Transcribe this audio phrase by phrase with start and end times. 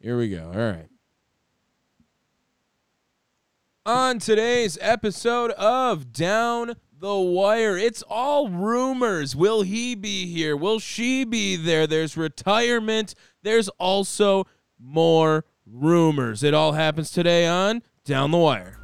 [0.00, 0.52] Here we go.
[0.54, 0.88] All right.
[3.84, 9.36] On today's episode of Down the Wire, it's all rumors.
[9.36, 10.56] Will he be here?
[10.56, 11.86] Will she be there?
[11.86, 13.14] There's retirement.
[13.42, 14.46] There's also
[14.78, 16.42] more rumors.
[16.42, 18.78] It all happens today on Down the Wire.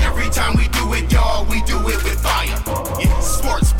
[0.00, 2.46] Every time we do it, y'all, we do it with fire.
[3.00, 3.72] Yeah, sports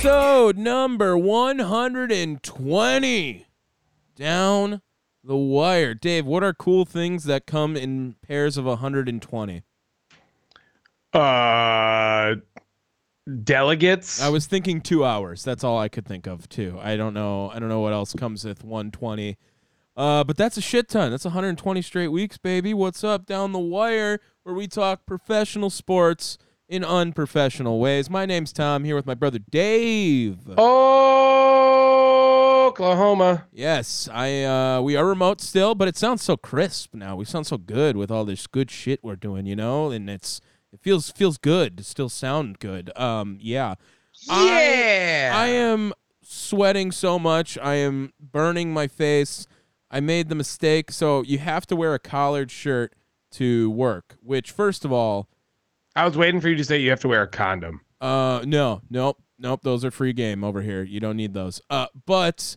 [0.00, 3.46] Episode number 120.
[4.16, 4.80] Down
[5.22, 5.92] the Wire.
[5.92, 9.62] Dave, what are cool things that come in pairs of 120?
[11.12, 12.34] Uh,
[13.44, 14.22] delegates.
[14.22, 15.44] I was thinking 2 hours.
[15.44, 16.78] That's all I could think of, too.
[16.80, 17.50] I don't know.
[17.50, 19.36] I don't know what else comes with 120.
[19.98, 21.10] Uh, but that's a shit ton.
[21.10, 22.72] That's 120 straight weeks, baby.
[22.72, 26.38] What's up down the wire where we talk professional sports
[26.70, 28.08] in unprofessional ways.
[28.08, 30.48] My name's Tom here with my brother Dave.
[32.70, 33.46] Oklahoma.
[33.52, 37.16] Yes, I uh we are remote still, but it sounds so crisp now.
[37.16, 39.90] We sound so good with all this good shit we're doing, you know?
[39.90, 40.40] And it's
[40.72, 42.96] it feels feels good to still sound good.
[42.96, 43.74] Um yeah.
[44.28, 45.32] Yeah.
[45.34, 47.58] I am sweating so much.
[47.58, 49.48] I am burning my face.
[49.90, 50.92] I made the mistake.
[50.92, 52.94] So you have to wear a collared shirt
[53.32, 55.28] to work, which first of all,
[56.00, 57.82] I was waiting for you to say you have to wear a condom.
[58.00, 60.82] uh no, nope, nope, those are free game over here.
[60.82, 61.60] You don't need those.
[61.68, 62.56] Uh but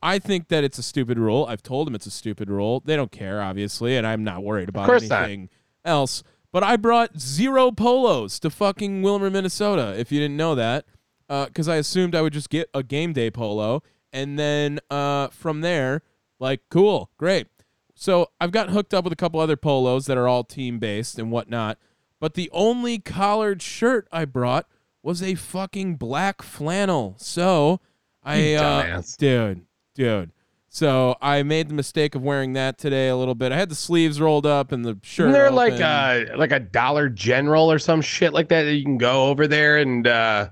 [0.00, 1.44] I think that it's a stupid rule.
[1.48, 2.80] I've told them it's a stupid rule.
[2.84, 5.24] They don't care, obviously, and I'm not worried about course not.
[5.24, 5.48] anything
[5.84, 6.22] else.
[6.52, 9.94] But I brought zero polos to fucking Willmar, Minnesota.
[9.98, 10.84] If you didn't know that,
[11.28, 15.62] because I assumed I would just get a game day polo, and then uh, from
[15.62, 16.02] there,
[16.38, 17.46] like, cool, great.
[17.94, 21.18] So I've gotten hooked up with a couple other polos that are all team based
[21.18, 21.78] and whatnot.
[22.22, 24.68] But the only collared shirt I brought
[25.02, 27.16] was a fucking black flannel.
[27.18, 27.80] So
[28.22, 29.66] I, uh, dude,
[29.96, 30.30] dude.
[30.68, 33.50] So I made the mistake of wearing that today a little bit.
[33.50, 35.30] I had the sleeves rolled up and the shirt.
[35.30, 38.84] Isn't there like a like a Dollar General or some shit like that that you
[38.84, 40.48] can go over there and uh,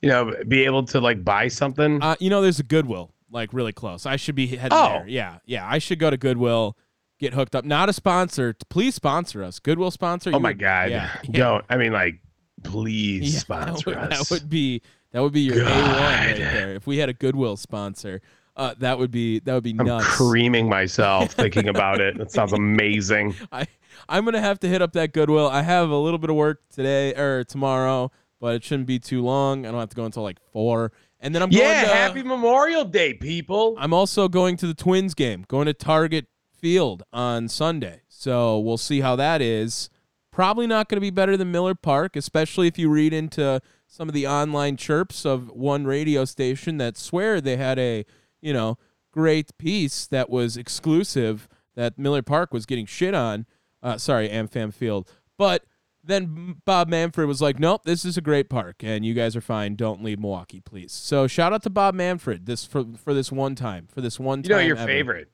[0.00, 2.02] you know be able to like buy something?
[2.02, 4.06] Uh, you know, there's a Goodwill like really close.
[4.06, 4.88] I should be heading Oh.
[5.00, 5.08] there.
[5.08, 5.68] Yeah, yeah.
[5.68, 6.78] I should go to Goodwill,
[7.22, 7.64] get hooked up.
[7.64, 8.54] Not a sponsor.
[8.68, 9.58] Please sponsor us.
[9.58, 10.28] Goodwill sponsor.
[10.30, 10.90] oh You my would- god!
[10.90, 11.30] Yeah, yeah.
[11.38, 11.64] Don't.
[11.70, 12.20] I mean, like,
[12.64, 14.28] please Yeah, sponsor that would, us.
[14.28, 16.74] That would be that would be your A one right there.
[16.74, 18.20] If we had a Goodwill sponsor,
[18.56, 20.06] uh, that would be that would be I'm nuts.
[20.16, 22.18] creaming myself thinking about it.
[22.18, 23.34] That sounds amazing.
[23.50, 23.66] I
[24.08, 25.48] I'm gonna have to hit up that Goodwill.
[25.48, 28.10] I have a little bit of work today or tomorrow,
[28.40, 29.66] but it shouldn't be too long.
[29.66, 32.22] I don't have to go until like four, and then I'm Yeah, going to, happy
[32.22, 33.74] Memorial Day, people.
[33.78, 36.26] I'm also going to the Twins game, going to Target
[36.62, 38.02] Field on Sunday.
[38.08, 39.90] So we'll see how that is.
[40.30, 44.08] Probably not going to be better than Miller Park, especially if you read into some
[44.08, 48.06] of the online chirps of one radio station that swear they had a,
[48.40, 48.78] you know,
[49.10, 53.44] great piece that was exclusive that Miller Park was getting shit on.
[53.82, 55.10] Uh, sorry, AmFam Field.
[55.36, 55.64] But
[56.04, 59.40] then Bob Manfred was like, "Nope, this is a great park, and you guys are
[59.40, 59.74] fine.
[59.76, 63.54] Don't leave Milwaukee, please." So shout out to Bob Manfred this for for this one
[63.54, 64.58] time for this one You time.
[64.58, 64.86] know your ever.
[64.86, 65.30] favorite.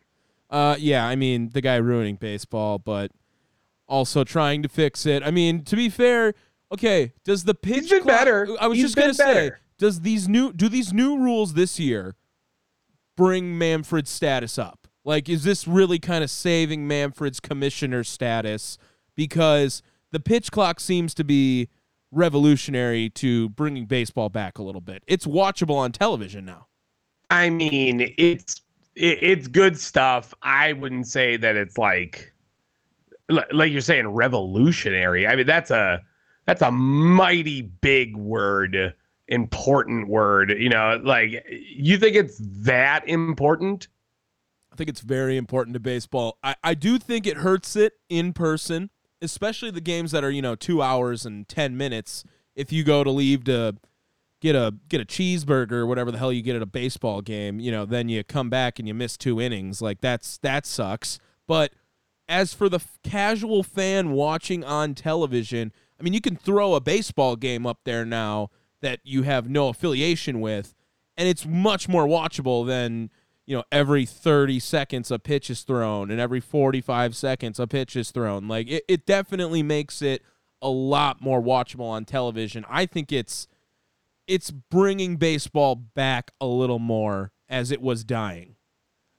[0.50, 3.10] Uh, yeah, I mean the guy ruining baseball, but
[3.86, 5.22] also trying to fix it.
[5.22, 6.34] I mean, to be fair,
[6.72, 8.48] okay, does the pitch been clock- better.
[8.60, 11.78] I was He's just gonna been say, does these new do these new rules this
[11.78, 12.16] year
[13.16, 14.88] bring Manfred's status up?
[15.04, 18.78] Like, is this really kind of saving Manfred's commissioner status
[19.14, 19.82] because
[20.12, 21.68] the pitch clock seems to be
[22.10, 25.02] revolutionary to bringing baseball back a little bit.
[25.06, 26.66] It's watchable on television now.
[27.30, 28.62] I mean, it's
[28.98, 30.34] it, it's good stuff.
[30.42, 32.32] I wouldn't say that it's like
[33.52, 35.26] like you're saying revolutionary.
[35.26, 36.02] I mean, that's a
[36.46, 38.94] that's a mighty big word,
[39.28, 40.50] important word.
[40.50, 43.88] You know, like you think it's that important?
[44.72, 46.38] I think it's very important to baseball.
[46.42, 48.90] I, I do think it hurts it in person,
[49.20, 52.24] especially the games that are, you know, two hours and ten minutes.
[52.54, 53.76] If you go to leave to
[54.40, 57.58] get a get a cheeseburger or whatever the hell you get at a baseball game,
[57.60, 59.82] you know, then you come back and you miss two innings.
[59.82, 61.18] Like that's that sucks.
[61.46, 61.72] But
[62.28, 66.80] as for the f- casual fan watching on television, I mean, you can throw a
[66.80, 68.50] baseball game up there now
[68.80, 70.74] that you have no affiliation with,
[71.16, 73.10] and it's much more watchable than
[73.44, 77.96] you know every 30 seconds a pitch is thrown and every 45 seconds a pitch
[77.96, 80.22] is thrown like it, it definitely makes it
[80.60, 83.48] a lot more watchable on television i think it's
[84.28, 88.54] it's bringing baseball back a little more as it was dying.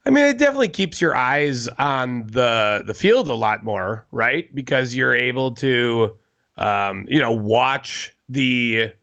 [0.05, 4.53] I mean, it definitely keeps your eyes on the the field a lot more, right?
[4.55, 6.15] Because you're able to,
[6.57, 8.93] um, you know, watch the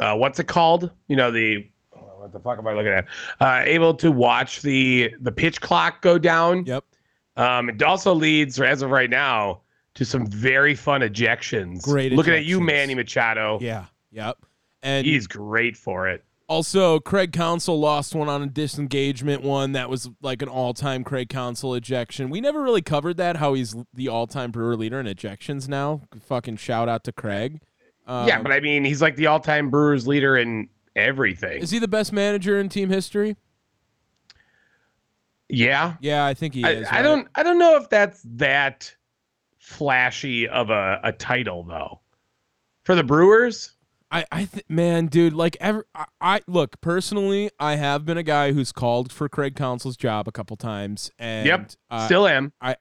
[0.00, 0.90] uh, what's it called?
[1.08, 3.06] You know, the what the fuck am I looking at?
[3.40, 6.64] Uh, able to watch the the pitch clock go down.
[6.64, 6.84] Yep.
[7.36, 9.60] Um, it also leads, as of right now,
[9.94, 11.82] to some very fun ejections.
[11.82, 12.60] Great Looking at you.
[12.60, 13.58] Manny Machado.
[13.60, 13.86] Yeah.
[14.12, 14.38] Yep.
[14.82, 16.24] And He's great for it.
[16.48, 21.28] Also, Craig Counsell lost one on a disengagement one that was like an all-time Craig
[21.30, 22.28] Counsell ejection.
[22.28, 23.36] We never really covered that.
[23.36, 26.02] How he's the all-time Brewer leader in ejections now.
[26.20, 27.62] Fucking shout out to Craig.
[28.06, 31.62] Um, yeah, but I mean, he's like the all-time Brewers leader in everything.
[31.62, 33.36] is he the best manager in team history?
[35.48, 36.88] yeah, Yeah, I think he I, is.
[36.90, 37.28] I don't.
[37.34, 38.94] I don't know if that's that
[39.58, 42.00] flashy of a, a title though.
[42.84, 43.74] For the Brewers,
[44.12, 47.50] I, I th- man, dude, like ever, I, I look personally.
[47.58, 51.46] I have been a guy who's called for Craig Counsell's job a couple times, and
[51.46, 52.52] Yep, uh, still am.
[52.60, 52.76] I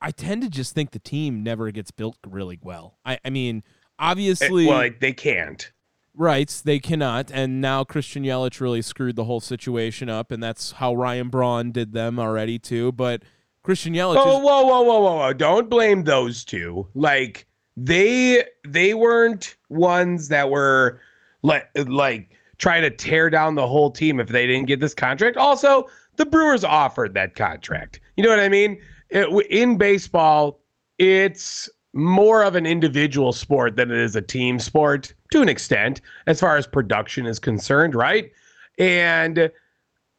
[0.00, 2.98] I tend to just think the team never gets built really well.
[3.04, 3.62] I, I mean,
[4.00, 5.72] obviously, well, like, they can't.
[6.14, 10.72] Right, they cannot, and now Christian Yelich really screwed the whole situation up, and that's
[10.72, 12.90] how Ryan Braun did them already too.
[12.90, 13.22] But
[13.62, 15.32] Christian Yelich, Oh, is, whoa, whoa, whoa, whoa, whoa!
[15.32, 16.88] Don't blame those two.
[16.94, 17.46] Like
[17.84, 21.00] they they weren't ones that were
[21.42, 25.36] like like trying to tear down the whole team if they didn't get this contract.
[25.36, 28.00] Also, the Brewers offered that contract.
[28.16, 28.80] You know what I mean?
[29.10, 30.58] It, in baseball,
[30.98, 36.00] it's more of an individual sport than it is a team sport to an extent,
[36.26, 38.32] as far as production is concerned, right?
[38.78, 39.50] And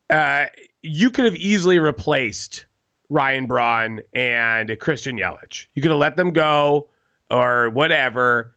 [0.10, 0.46] uh,
[0.82, 2.66] you could have easily replaced
[3.10, 5.68] Ryan Braun and Christian Yelich.
[5.74, 6.88] You could have let them go
[7.30, 8.56] or whatever,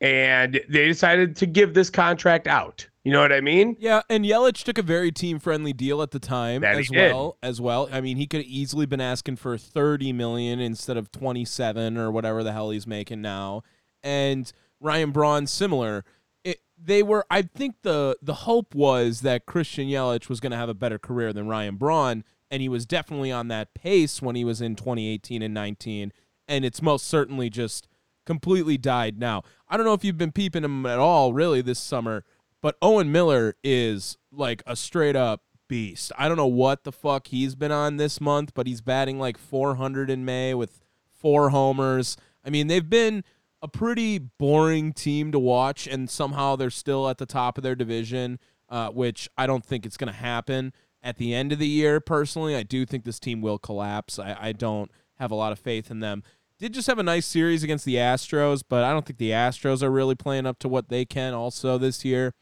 [0.00, 2.86] and they decided to give this contract out.
[3.04, 3.76] You know what I mean?
[3.78, 7.36] yeah, and Yelich took a very team-friendly deal at the time That as well.
[7.42, 11.12] As well, I mean, he could have easily been asking for thirty million instead of
[11.12, 13.62] twenty-seven or whatever the hell he's making now.
[14.02, 14.50] And
[14.80, 16.04] Ryan Braun, similar.
[16.44, 17.26] It, they were.
[17.30, 20.98] I think the the hope was that Christian Yelich was going to have a better
[20.98, 24.76] career than Ryan Braun, and he was definitely on that pace when he was in
[24.76, 26.10] 2018 and 19.
[26.48, 27.86] And it's most certainly just
[28.24, 29.42] completely died now.
[29.68, 32.24] I don't know if you've been peeping him at all, really, this summer,
[32.60, 36.12] but Owen Miller is like a straight up beast.
[36.16, 39.38] I don't know what the fuck he's been on this month, but he's batting like
[39.38, 40.80] 400 in May with
[41.10, 42.16] four homers.
[42.44, 43.24] I mean, they've been
[43.62, 47.74] a pretty boring team to watch, and somehow they're still at the top of their
[47.74, 48.38] division,
[48.68, 50.72] uh, which I don't think it's going to happen
[51.02, 51.98] at the end of the year.
[51.98, 54.18] Personally, I do think this team will collapse.
[54.18, 56.22] I, I don't have a lot of faith in them.
[56.64, 59.82] Did just have a nice series against the Astros, but I don't think the Astros
[59.82, 62.32] are really playing up to what they can also this year.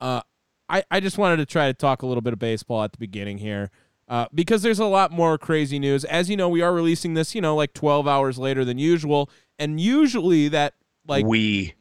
[0.00, 0.20] Uh,
[0.68, 2.98] I, I just wanted to try to talk a little bit of baseball at the
[2.98, 3.72] beginning here
[4.06, 6.04] uh, because there's a lot more crazy news.
[6.04, 9.28] As you know, we are releasing this, you know, like 12 hours later than usual.
[9.58, 10.74] And usually that,
[11.08, 11.74] like, we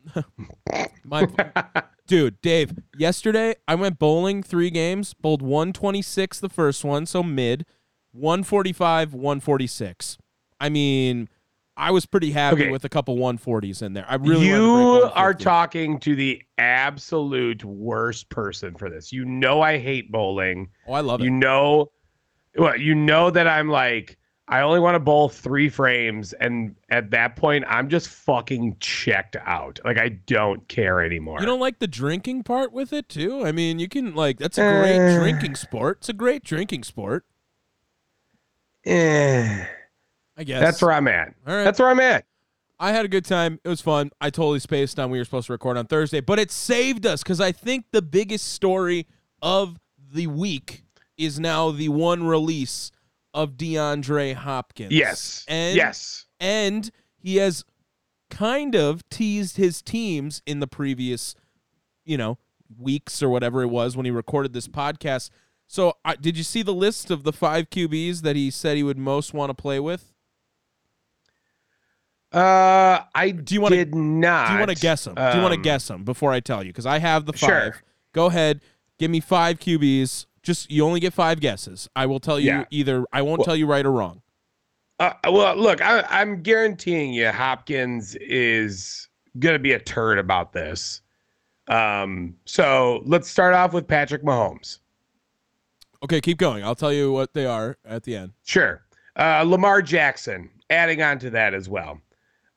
[1.04, 1.28] my
[2.08, 7.64] dude, Dave, yesterday I went bowling three games, bowled 126 the first one, so mid,
[8.12, 10.18] 145, 146.
[10.60, 11.30] I mean,
[11.78, 12.72] I was pretty happy Okay.
[12.72, 14.06] with a couple 140s in there.
[14.08, 19.12] I really wanted to break you are talking to the absolute worst person for this.
[19.12, 20.70] You know I hate bowling.
[20.88, 21.32] Oh, I love You it.
[21.32, 21.92] know,
[22.58, 24.18] well, you know that I'm like
[24.48, 29.36] I only want to bowl three frames, and at that point, I'm just fucking checked
[29.44, 29.80] out.
[29.84, 31.40] Like I don't care anymore.
[31.40, 33.44] You don't like the drinking part with it too?
[33.44, 35.20] I mean, you can like that's a great Uh.
[35.20, 35.98] drinking sport.
[36.02, 37.26] It's a great drinking sport.
[38.86, 39.66] Eh,
[40.38, 40.62] I guess.
[40.62, 41.34] that's where I'm at.
[41.48, 41.64] All right.
[41.64, 42.26] That's where I'm at.
[42.80, 43.60] I had a good time.
[43.64, 44.12] It was fun.
[44.20, 47.24] I totally spaced on we were supposed to record on Thursday, but it saved us
[47.24, 49.08] because I think the biggest story
[49.42, 49.80] of
[50.12, 50.84] the week
[51.18, 52.92] is now the one release
[53.34, 54.92] of DeAndre Hopkins.
[54.92, 55.46] Yes.
[55.48, 56.26] And, yes.
[56.40, 57.64] And he has
[58.30, 61.36] kind of teased his teams in the previous,
[62.04, 62.38] you know,
[62.78, 65.30] weeks or whatever it was when he recorded this podcast.
[65.68, 68.84] So, I did you see the list of the five QBs that he said he
[68.84, 70.14] would most want to play with?
[72.36, 74.48] Uh, I Do you wanna- did not.
[74.48, 75.16] Do you want to guess them?
[75.16, 76.72] Do you want to Um, guess them before I tell you?
[76.72, 77.50] Because I have the five.
[77.50, 77.76] Sure.
[78.14, 78.62] Go ahead.
[79.00, 80.26] Give me five QBs.
[80.44, 81.90] Just you only get five guesses.
[81.96, 82.66] I will tell you Yeah.
[82.70, 83.06] either.
[83.14, 84.22] I won't Well- tell you right or wrong.
[85.00, 91.02] Uh, well, look, I, I'm guaranteeing you, Hopkins is gonna be a turd about this.
[91.68, 94.80] Um, so let's start off with Patrick Mahomes.
[96.04, 96.64] Okay, keep going.
[96.64, 98.34] I'll tell you what they are at the end.
[98.44, 98.84] Sure.
[99.18, 102.00] Uh, Lamar Jackson, adding on to that as well.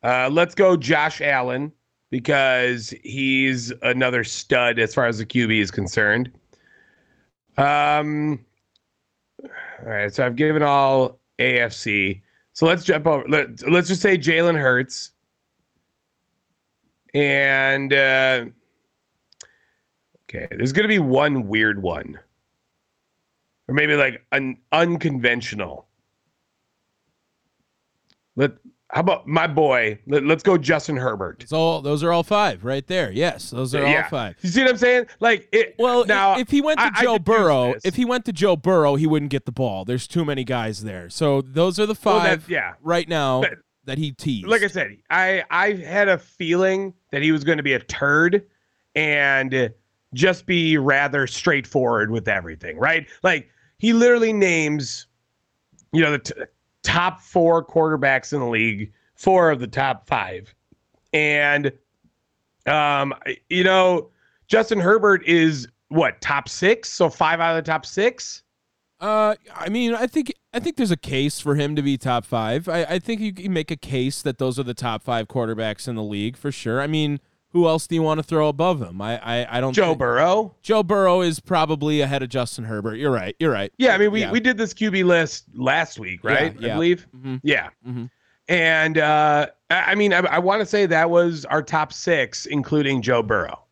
[0.08, 1.70] Uh, let's go Josh Allen,
[2.08, 6.32] because he's another stud as far as the QB is concerned.
[7.58, 8.42] Um,
[9.44, 9.50] all
[9.84, 12.22] right, so I've given all AFC.
[12.54, 13.28] So let's jump over.
[13.28, 15.10] Let, let's just say Jalen Hurts.
[17.12, 18.46] And uh,
[20.24, 22.18] okay, there's going to be one weird one,
[23.68, 25.86] or maybe like an unconventional.
[28.36, 28.52] Let
[28.90, 29.98] how about my boy?
[30.06, 31.44] Let, us go, Justin Herbert.
[31.46, 33.10] So those are all five right there.
[33.12, 34.02] Yes, those are Yeah.
[34.04, 34.36] all five.
[34.42, 35.06] You see what I'm saying?
[35.20, 35.74] Like it.
[35.78, 38.32] Well, now if he went to I- I Joe deduce Burrow, if he went to
[38.32, 39.84] Joe Burrow, he wouldn't get the ball.
[39.84, 41.10] There's too many guys there.
[41.10, 42.74] So those are the Well, that- five yeah.
[42.82, 44.46] right now But- that he teased.
[44.46, 47.78] like I said, I I had a feeling that he was going to be a
[47.80, 48.44] turd
[48.94, 49.70] and
[50.14, 53.06] just be rather straightforward with everything, right?
[53.22, 55.06] Like he literally names,
[55.92, 56.32] you know, the t-
[56.82, 60.54] top four quarterbacks in the league, four of the top five,
[61.12, 61.72] and
[62.66, 63.14] um,
[63.48, 64.10] you know,
[64.46, 68.42] Justin Herbert is what top six, so five out of the top six.
[69.00, 72.24] Uh, I mean, I think I think there's a case for him to be top
[72.24, 72.68] five.
[72.68, 75.86] I, I think you can make a case that those are the top five quarterbacks
[75.86, 76.80] in the league for sure.
[76.80, 77.20] I mean,
[77.58, 79.00] who else do you want to throw above him?
[79.00, 79.72] I I, I don't.
[79.72, 80.54] Joe think- Burrow.
[80.62, 82.96] Joe Burrow is probably ahead of Justin Herbert.
[82.96, 83.34] You're right.
[83.40, 83.72] You're right.
[83.78, 84.30] Yeah, I mean, we, Yeah.
[84.30, 86.54] we did this QB list last week, right?
[86.60, 86.72] Yeah, yeah.
[86.72, 87.06] I believe.
[87.16, 87.40] Mhm.
[87.42, 87.68] Yeah.
[87.86, 88.10] Mhm.
[88.48, 92.46] And uh, I I mean, I, I want to say that was our top six,
[92.46, 93.64] including Joe Burrow.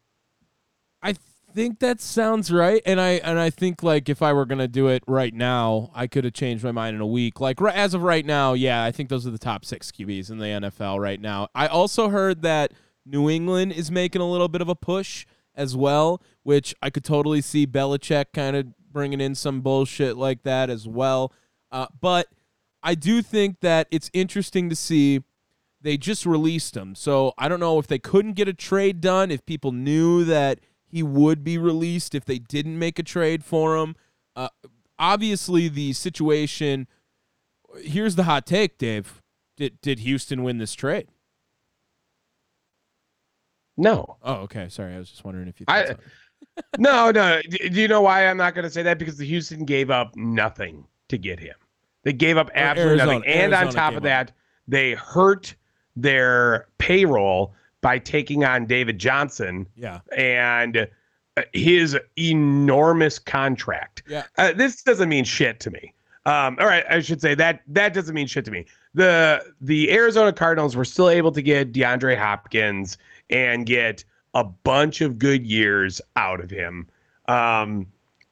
[1.02, 1.14] I
[1.54, 4.88] think that sounds right, and I and I think like if I were gonna do
[4.88, 7.40] it right now, I could have changed my mind in a week.
[7.40, 10.36] Like as of right now, yeah, I think those are the top six QBs in
[10.38, 11.48] the NFL right now.
[11.54, 12.72] I also heard that
[13.06, 17.04] New England is making a little bit of a push as well, which I could
[17.04, 21.32] totally see Belichick kind of bringing in some bullshit like that as well.
[21.70, 22.26] Uh, but
[22.82, 25.22] I do think that it's interesting to see
[25.80, 26.94] they just released him.
[26.94, 30.60] So I don't know if they couldn't get a trade done, if people knew that
[30.86, 33.96] he would be released if they didn't make a trade for him.
[34.34, 34.48] Uh,
[34.98, 36.86] obviously, the situation.
[37.82, 39.22] Here's the hot take, Dave.
[39.56, 41.08] Did did Houston win this trade?
[43.76, 44.68] No, Oh, okay.
[44.68, 45.66] Sorry, I was just wondering if you.
[45.68, 45.96] I- so.
[46.78, 47.40] no, no.
[47.50, 48.98] Do you know why I'm not going to say that?
[48.98, 51.54] Because the Houston gave up nothing to get him.
[52.02, 54.02] They gave up absolutely Arizona- nothing, and on top of up.
[54.04, 54.32] that,
[54.68, 55.54] they hurt
[55.96, 60.00] their payroll by taking on David Johnson Yeah.
[60.16, 60.88] and
[61.36, 64.02] uh, his enormous contract.
[64.08, 64.24] Yeah.
[64.38, 65.92] Uh, this doesn't mean shit to me.
[66.26, 68.66] Um, all right, I should say that that doesn't mean shit to me.
[68.94, 72.98] The the Arizona Cardinals were still able to get DeAndre Hopkins
[73.30, 74.04] and get
[74.34, 76.86] a bunch of good years out of him.
[77.28, 77.86] Um,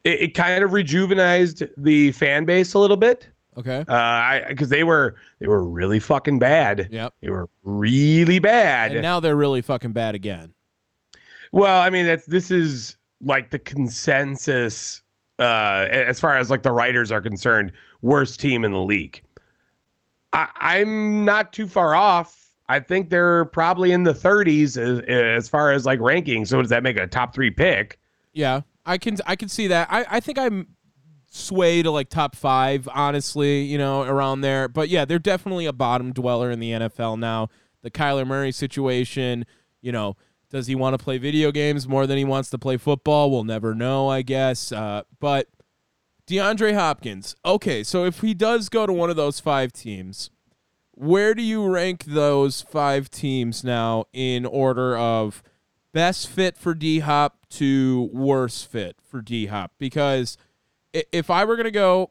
[0.05, 3.29] it, it kind of rejuvenized the fan base a little bit.
[3.57, 3.85] Okay.
[3.89, 6.89] Uh, I because they were they were really fucking bad.
[6.91, 7.15] Yep.
[7.21, 8.93] They were really bad.
[8.93, 10.53] And now they're really fucking bad again.
[11.53, 15.03] Well, I mean, that's this is like the consensus
[15.39, 17.73] uh, as far as like the writers are concerned,
[18.03, 19.23] worst team in the league.
[20.33, 22.44] I, I'm not too far off.
[22.69, 26.45] I think they're probably in the 30s as, as far as like ranking.
[26.45, 27.99] So does that make a top three pick?
[28.33, 29.89] Yeah, I can I can see that.
[29.91, 30.69] I, I think I'm
[31.31, 34.69] sway to like top five, honestly, you know, around there.
[34.69, 37.49] But yeah, they're definitely a bottom dweller in the NFL now.
[37.83, 39.45] The Kyler Murray situation,
[39.83, 40.17] you know,
[40.51, 43.31] does he want to play video games more than he wants to play football?
[43.31, 44.73] We'll never know, I guess.
[44.73, 45.49] Uh, but
[46.27, 50.31] DeAndre Hopkins, okay, so if he does go to one of those five teams,
[50.97, 55.43] where do you rank those five teams now in order of
[55.93, 59.73] best fit for D Hop to worst fit for D Hop?
[59.79, 60.37] Because
[60.93, 62.11] if I were gonna go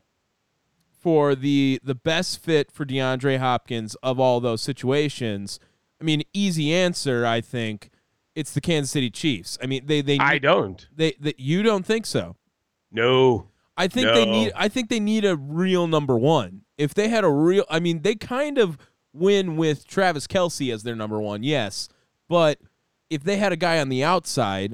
[1.00, 5.60] for the the best fit for DeAndre Hopkins of all those situations,
[6.00, 7.26] I mean, easy answer.
[7.26, 7.90] I think
[8.36, 9.58] it's the Kansas City Chiefs.
[9.62, 10.88] I mean, they they I don't.
[10.96, 12.36] they, they you don't think so?
[12.92, 13.48] No.
[13.76, 16.62] I think they need I think they need a real number one.
[16.78, 18.78] If they had a real I mean, they kind of
[19.14, 21.90] win with Travis Kelce as their number one, yes.
[22.28, 22.60] But
[23.10, 24.74] if they had a guy on the outside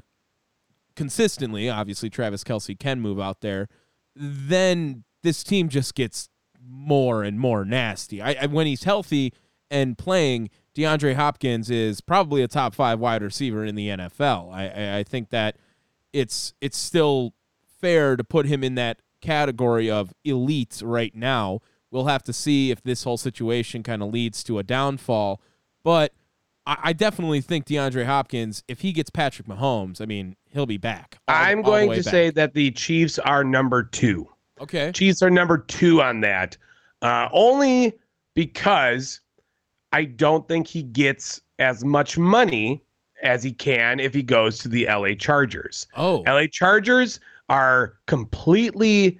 [0.96, 3.68] consistently, obviously Travis Kelce can move out there,
[4.15, 6.29] then this team just gets
[6.62, 8.22] more and more nasty.
[8.22, 9.34] I, I when he's healthy
[9.72, 14.53] and playing, DeAndre Hopkins is probably a top five wide receiver in the NFL.
[14.53, 15.58] I, I, I think that
[16.13, 17.34] it's it's still
[17.79, 21.59] fair to put him in that category of elite right now.
[21.91, 25.41] We'll have to see if this whole situation kind of leads to a downfall.
[25.83, 26.13] But
[26.65, 30.77] I, I definitely think DeAndre Hopkins, if he gets Patrick Mahomes, I mean, he'll be
[30.77, 31.17] back.
[31.27, 32.12] all I'm going to back.
[32.12, 34.27] say that the Chiefs are number two.
[34.62, 34.91] okay.
[34.91, 36.57] Chiefs are number two on that.
[37.01, 37.93] Uh, only
[38.36, 39.21] because
[39.91, 42.83] I don't think he gets as much money
[43.24, 45.88] as he can if he goes to the LA Chargers.
[45.98, 47.19] Oh, LA Chargers
[47.50, 49.20] are completely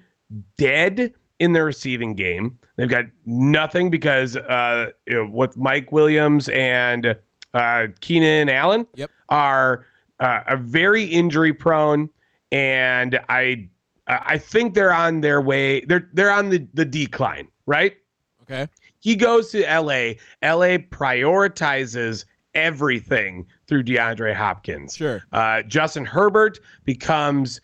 [0.56, 2.58] dead in the receiving game.
[2.76, 7.16] They've got nothing because uh, you know, with Mike Williams and
[7.54, 9.10] uh, Keenan Allen Yep.
[9.28, 9.86] are
[10.20, 12.08] uh, are very injury prone,
[12.52, 13.68] and I
[14.06, 15.80] I think they're on their way.
[15.84, 17.96] They're they're on the the decline, right?
[18.42, 18.68] okay.
[19.02, 20.12] He goes to LA.
[20.42, 24.96] LA prioritizes everything through DeAndre Hopkins.
[24.96, 25.22] Sure.
[25.32, 27.60] Uh, Justin Herbert becomes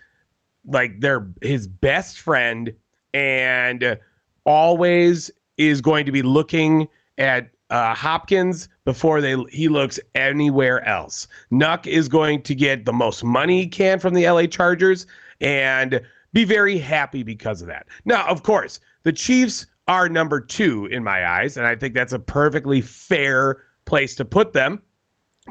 [0.67, 2.73] like their his best friend
[3.15, 3.99] and
[4.45, 11.27] always is going to be looking at uh, Hopkins before they he looks anywhere else.
[11.51, 15.07] Nuk is going to get the most money he can from the LA Chargers
[15.41, 16.01] and
[16.33, 17.87] be very happy because of that.
[18.05, 22.13] Now, of course, the Chiefs are number two in my eyes, and I think that's
[22.13, 24.83] a perfectly fair place to put them.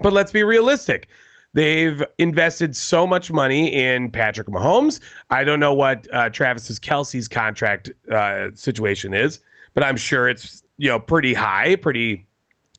[0.01, 1.07] But let's be realistic.
[1.55, 4.99] They've invested so much money in Patrick Mahomes.
[5.29, 9.39] I don't know what uh, Travis's Kelce's contract uh, situation is,
[9.73, 12.27] but I'm sure it's you know pretty high, pretty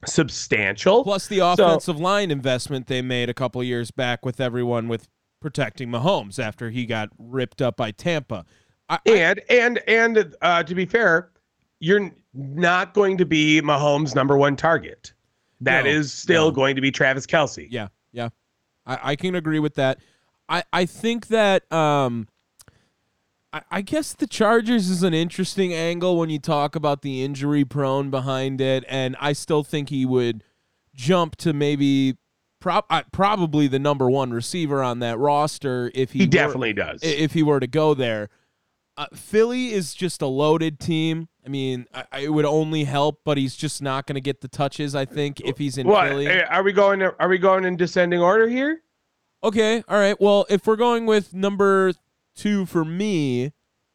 [0.04, 1.04] substantial.
[1.04, 5.08] Plus the offensive line investment they made a couple years back with everyone with
[5.40, 8.44] protecting Mahomes after he got ripped up by Tampa.
[8.88, 11.30] I, I- and and and uh, to be fair,
[11.80, 15.12] you're not going to be Mahomes' number one target.
[15.62, 16.50] That No, is still no.
[16.52, 17.66] going to be Travis Kelce.
[17.70, 17.88] yeah,
[18.86, 19.98] I, I can agree with that.
[20.48, 22.28] I I think that um,
[23.52, 27.64] I, I guess the Chargers is an interesting angle when you talk about the injury
[27.64, 30.42] prone behind it, and I still think he would
[30.94, 32.16] jump to maybe.
[32.58, 36.72] Prob- uh, probably the number one receiver on that roster if he, He were- definitely
[36.72, 37.00] does.
[37.02, 38.28] if he were to go there.
[38.96, 41.28] Uh, Philly is just a loaded team.
[41.44, 44.94] I mean, I, would only help, but he's just not going to get the touches.
[44.94, 46.42] I think if he's in what Philly.
[46.42, 47.02] are we going?
[47.02, 48.80] Are we going in descending order here?
[49.44, 50.20] Okay, all right.
[50.20, 51.92] Well, if we're going with number
[52.34, 53.52] two for me,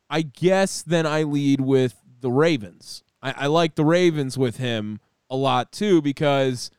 [0.09, 3.03] I guess then I lead with the Ravens.
[3.21, 6.69] I, I like the Ravens with him a lot too because,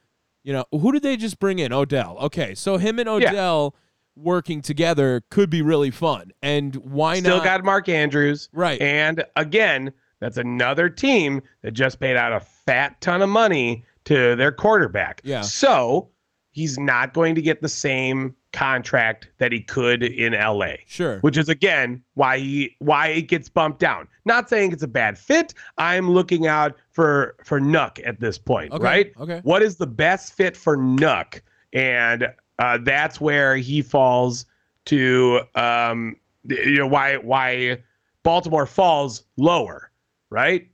[0.45, 1.73] you know, who did they just bring in?
[1.73, 2.17] Odell.
[2.19, 3.75] Okay, so him and Odell
[4.17, 6.33] working together could be really fun.
[6.43, 7.43] And why Still not?
[7.43, 8.49] Still got Mark Andrews.
[8.53, 8.81] right.
[8.81, 14.37] And again, that's another team that just paid out a fat ton of money to
[14.37, 15.21] their quarterback.
[15.25, 15.41] Yeah.
[15.41, 16.09] So
[16.51, 20.75] he's not going to get the same contract that he could in LA.
[20.87, 21.19] sure.
[21.21, 24.07] Which is again why he why it gets bumped down.
[24.27, 25.55] Not saying it's a bad fit.
[25.79, 29.13] I'm looking out for for Nuk at this point, Okay, right?
[29.19, 29.41] okay.
[29.43, 31.41] What is the best fit for Nuk?
[31.73, 34.47] And uh, that's where he falls
[34.85, 37.83] to um you know why why
[38.23, 39.91] Baltimore falls lower,
[40.31, 40.69] right?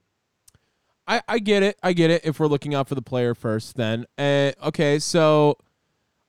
[1.07, 1.79] I, I get it.
[1.83, 2.23] I get it.
[2.25, 4.99] If we're looking out for the player first, then uh, okay.
[4.99, 5.57] So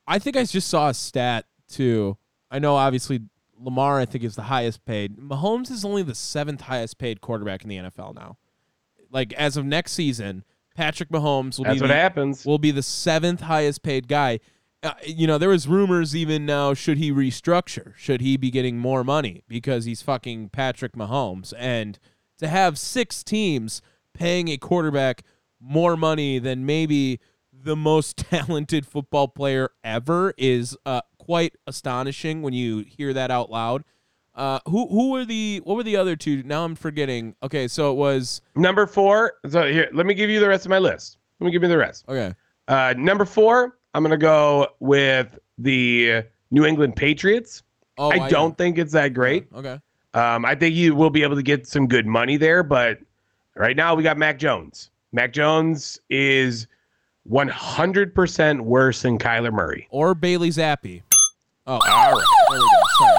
[0.07, 2.17] I think I just saw a stat too.
[2.49, 3.21] I know obviously
[3.59, 5.17] Lamar I think is the highest paid.
[5.17, 8.37] Mahomes is only the seventh highest paid quarterback in the NFL now.
[9.11, 12.45] Like as of next season, Patrick Mahomes will That's be what the, happens.
[12.45, 14.39] will be the seventh highest paid guy.
[14.81, 17.93] Uh, you know, there was rumors even now should he restructure?
[17.97, 21.53] Should he be getting more money because he's fucking Patrick Mahomes?
[21.57, 21.99] And
[22.37, 23.81] to have six teams
[24.13, 25.23] paying a quarterback
[25.59, 27.19] more money than maybe
[27.51, 33.51] the most talented football player ever is uh, quite astonishing when you hear that out
[33.51, 33.83] loud.
[34.33, 36.43] Uh, who who were the what were the other two?
[36.43, 37.35] Now I'm forgetting.
[37.43, 39.33] Okay, so it was Number four.
[39.49, 41.17] So here, let me give you the rest of my list.
[41.39, 42.05] Let me give you the rest.
[42.07, 42.33] okay.
[42.69, 47.63] Uh, number four, I'm gonna go with the New England Patriots.
[47.97, 49.47] Oh, I don't think it's that great.
[49.53, 49.79] Okay.
[50.13, 52.99] Um, I think you will be able to get some good money there, but
[53.55, 54.89] right now we got Mac Jones.
[55.11, 56.67] Mac Jones is
[57.29, 59.87] 100% worse than Kyler Murray.
[59.91, 61.01] Or Bailey Zappe.
[61.67, 62.25] Oh, All right.
[62.49, 62.65] there we go.
[62.97, 63.17] Sorry.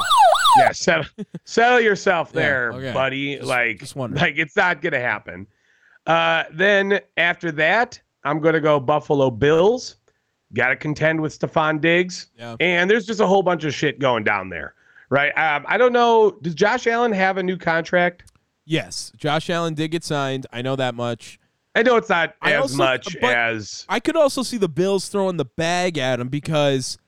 [0.59, 1.05] Yeah, settle,
[1.45, 2.93] settle yourself Yeah, there, okay.
[2.93, 3.37] buddy.
[3.37, 5.47] Just- like, just like it's not gonna happen.
[6.07, 9.97] Uh, then after that, I'm gonna go Buffalo Bills.
[10.55, 12.57] Got to contend with Stefon Diggs, Yeah.
[12.61, 14.75] and there's just a whole bunch of shit going down there,
[15.09, 15.31] right?
[15.39, 16.33] Um, I don't know.
[16.43, 18.33] Does Josh Allen have a new contract?
[18.65, 20.47] Yes, Josh Allen did get signed.
[20.53, 21.39] I know that much.
[21.77, 25.09] I know it's not I as also- much as I could also see the Bills
[25.09, 26.99] throwing the bag at him because,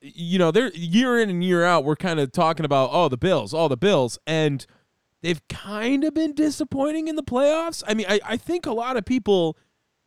[0.00, 1.84] you know, they're year in and year out.
[1.84, 4.66] We're kind of talking about oh the Bills, oh the Bills, and
[5.22, 7.84] they've kind of been disappointing in the playoffs.
[7.86, 9.56] I mean, I, I think a lot of people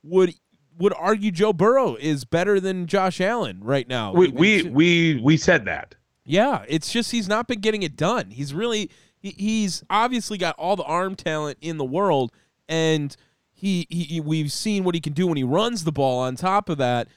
[0.03, 0.35] would
[0.77, 4.13] would argue Joe Burrow is better than Josh Allen right now.
[4.13, 5.95] we we we, we said that.
[6.25, 8.31] Yeah, it's just he's not been getting it done.
[8.31, 12.31] He's really he, he's obviously got all the arm talent in the world,
[12.67, 13.15] and
[13.53, 16.19] he, he we've seen what he can do when he runs the ball.
[16.19, 17.07] On top of that,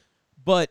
[0.45, 0.71] but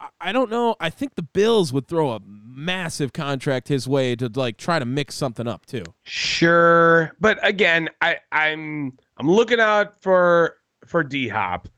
[0.00, 0.76] I- I don't know.
[0.80, 4.84] I think the Bills would throw a massive contract his way to like try to
[4.84, 5.84] mix something up too.
[6.04, 10.56] Sure, but again, I I'm I'm looking out for
[10.86, 11.68] for D Hop.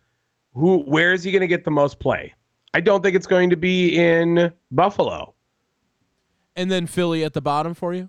[0.57, 2.35] Who where is he going to get the most play?
[2.73, 5.35] I don't think it's going to be in Buffalo.
[6.57, 8.09] And then Philly at the bottom for you.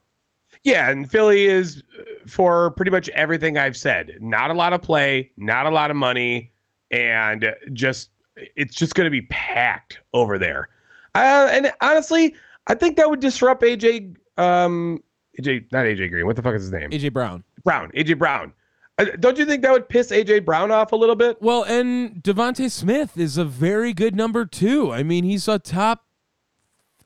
[0.64, 4.18] Yeah, and Philly is uh, for pretty much everything I've said.
[4.22, 6.54] Not a lot of play, not a lot of money,
[6.90, 8.12] and just
[8.56, 10.70] it's just going to be packed over there.
[11.16, 12.34] Uh, and honestly,
[12.68, 15.04] I think that would disrupt AJ um
[15.40, 16.26] AJ not AJ Green.
[16.26, 16.92] What the fuck is his name?
[16.92, 17.44] AJ Brown.
[17.66, 17.92] Brown.
[17.92, 18.54] AJ Brown.
[19.00, 21.40] Uh, don't you think that would piss AJ Brown off a little bit?
[21.42, 24.92] Well, and DeVonta Smith is a very good number two.
[24.92, 26.04] I mean, he's a top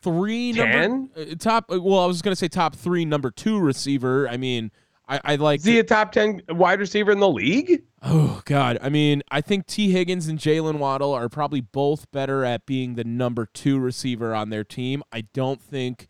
[0.02, 1.66] three number uh, top.
[1.72, 4.28] uh, Well, I was going to say top three number two receiver.
[4.30, 4.72] I mean,
[5.08, 5.60] I, I like.
[5.60, 7.84] Is he a top ten wide receiver in the league?
[8.02, 8.78] Oh God!
[8.82, 12.96] I mean, I think Tee Higgins and Jaylen Waddle are probably both better at being
[12.96, 15.04] the number two receiver on their team.
[15.12, 16.08] I don't think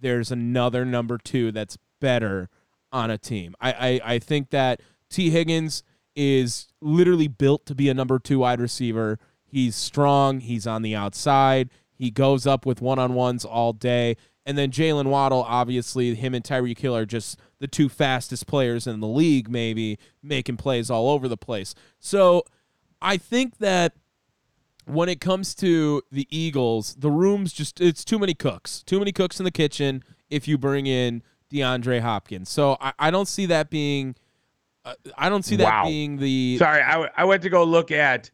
[0.00, 2.48] there's another number two that's better
[2.92, 3.54] on a team.
[3.60, 5.82] I I, I think that Tee Higgins
[6.16, 9.18] is literally built to be a number two wide receiver.
[9.44, 10.40] He's strong.
[10.40, 11.70] He's on the outside.
[11.92, 14.16] He goes up with one on ones all day.
[14.46, 18.86] And then Jaylen Waddle, obviously, him and Tyreek Hill are just the two fastest players
[18.86, 21.74] in the league, maybe making plays all over the place.
[21.98, 22.44] So
[23.02, 23.92] I think that
[24.86, 29.12] when it comes to the Eagles, the room's just, it's too many cooks, too many
[29.12, 32.48] cooks in the kitchen if you bring in DeAndre Hopkins.
[32.48, 34.16] So I, I don't see that being,
[34.84, 35.84] uh, I don't see that Wow.
[35.86, 38.30] being the, Sorry, I, w- I went to go look at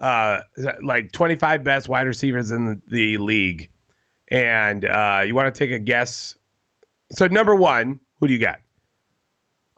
[0.00, 0.40] uh
[0.82, 3.70] like 25 best wide receivers in the, the league.
[4.28, 6.36] And uh you want to take a guess?
[7.12, 8.60] So number 1, who do you got?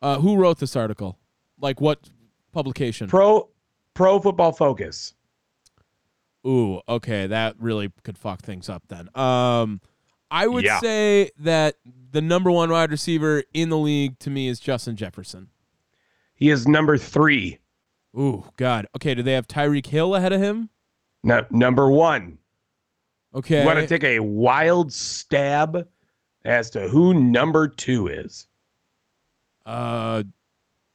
[0.02, 1.18] uh, who wrote this article?
[1.60, 2.08] Like what
[2.52, 3.08] publication?
[3.08, 3.48] Pro
[3.94, 5.14] Pro Football Focus.
[6.46, 9.08] Ooh, okay, that really could fuck things up then.
[9.14, 9.80] Um,
[10.30, 10.80] I would Yeah.
[10.80, 11.76] say that
[12.12, 15.48] the number one wide receiver in the league to me is Justin Jefferson.
[16.36, 17.58] He is number 3.
[18.18, 18.86] Ooh, God.
[18.96, 20.68] Okay, do they have Tyreek Hill ahead of him?
[21.24, 22.38] No, number 1.
[23.34, 23.60] Okay.
[23.60, 25.86] You want to take a wild stab
[26.44, 28.46] as to who number 2 is?
[29.66, 30.22] uh,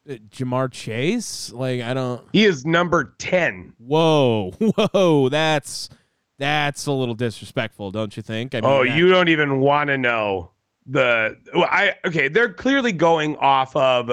[0.08, 1.52] Ja'Marr Chase?
[1.52, 2.26] Like, I don't.
[2.34, 3.74] He is number 10.
[3.78, 5.90] Whoa, whoa, that's
[6.40, 8.56] that's a little disrespectful, don't you think?
[8.56, 10.52] I mean, Oh, that- you don't even want to know
[10.88, 14.10] the well, I okay, they're clearly going off of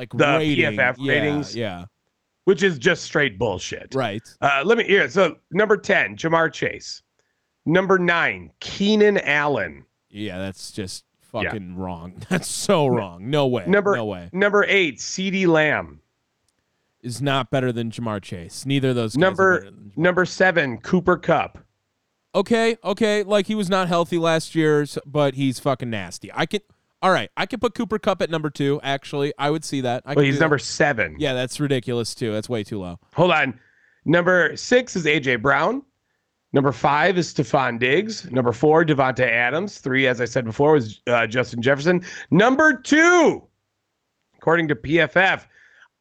[0.00, 0.72] like the rating.
[0.72, 1.54] PFF yeah, ratings.
[1.54, 1.84] Yeah,
[2.44, 3.94] which is just straight bullshit.
[3.94, 4.22] right.
[4.40, 5.08] Uh, let me here.
[5.08, 7.02] So number 10, Ja'Marr Chase.
[7.66, 9.84] Number nine, Keenan Allen.
[10.08, 12.14] Yeah, that's just fucking wrong.
[12.28, 13.30] That's so wrong.
[13.30, 13.64] No way.
[13.66, 14.30] Number no way.
[14.32, 16.00] Number eight, CeeDee Lamb.
[17.02, 18.66] Is not better than Ja'Marr Chase.
[18.66, 21.58] Neither of those guys Number number seven, Cooper Kupp.
[22.34, 23.22] Okay, okay.
[23.22, 26.30] Like he was not healthy last year, but he's fucking nasty.
[26.34, 26.60] I can.
[27.02, 28.78] All right, I can put Cooper Kupp at number two.
[28.82, 30.02] Actually, I would see that.
[30.04, 30.44] I Well, he's do that.
[30.44, 31.16] number seven.
[31.18, 32.32] Yeah, that's ridiculous too.
[32.32, 32.98] That's way too low.
[33.14, 33.58] Hold on.
[34.04, 35.82] Number six is AJ Brown.
[36.52, 38.28] Number five is Stefon Diggs.
[38.30, 39.78] Number four, Davante Adams.
[39.78, 42.04] Three, as I said before, was uh, Justin Jefferson.
[42.30, 43.42] Number two,
[44.36, 45.44] according to PFF,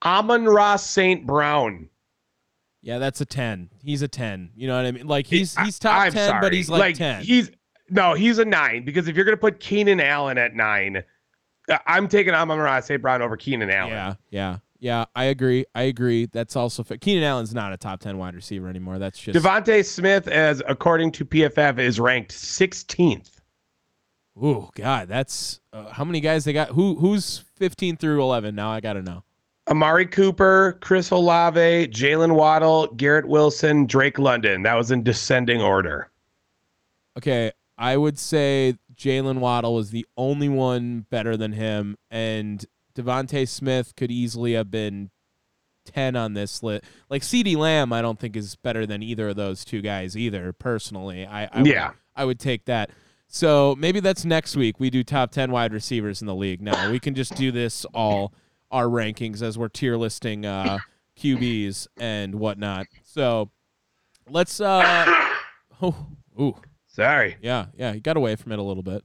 [0.04, 1.26] Amon-Ra St.
[1.28, 1.88] Brown.
[2.82, 3.70] Yeah, that's a ten.
[3.84, 4.52] He's a ten.
[4.56, 5.06] You know what I mean?
[5.08, 6.56] Like he's he's top I'm ten, but sorry.
[6.56, 7.22] he's like, ten.
[7.24, 7.52] He's
[7.90, 11.04] no, he's a nine because if you're gonna put Keenan Allen at nine,
[11.70, 13.02] uh, I'm taking Amon-Ra St.
[13.02, 13.92] Brown over Keenan Allen.
[13.92, 15.06] yeah, yeah, yeah.
[15.16, 15.66] I agree.
[15.76, 16.26] I agree.
[16.26, 16.98] That's also fair.
[16.98, 19.00] Keenan Allen's not a top ten wide receiver anymore.
[19.00, 23.40] That's just DeVonta Smith, as according to PFF, is ranked 16th.
[24.42, 26.70] Ooh, God, that's uh, how many guys they got.
[26.70, 28.56] Who who's fifteen through eleven?
[28.56, 29.24] Now I gotta know.
[29.70, 34.64] Amari Cooper, Chris Olave, Jaylen Waddle, Garrett Wilson, Drake London.
[34.64, 36.10] That was in descending order.
[37.18, 42.64] Okay, I would say Jaylen Waddle was the only one better than him, and
[42.94, 45.10] DeVonta Smith could easily have been
[45.86, 46.84] ten on this list.
[47.10, 50.52] Like CeeDee Lamb, I don't think is better than either of those two guys either.
[50.52, 51.92] Personally, I, I would- Yeah.
[52.16, 52.90] I would take that.
[53.28, 54.80] So maybe that's next week.
[54.80, 56.62] We do top ten wide receivers in the league.
[56.62, 58.34] Now we can just do this all
[58.72, 60.80] our rankings as we're tier listing uh,
[61.18, 62.88] QBs and whatnot.
[63.04, 63.52] So
[64.30, 64.60] let's.
[64.60, 64.84] Uh,
[65.82, 66.08] oh,
[66.40, 66.56] ooh.
[67.00, 67.38] Sorry.
[67.42, 69.04] Yeah, yeah, he got away from it a little bit.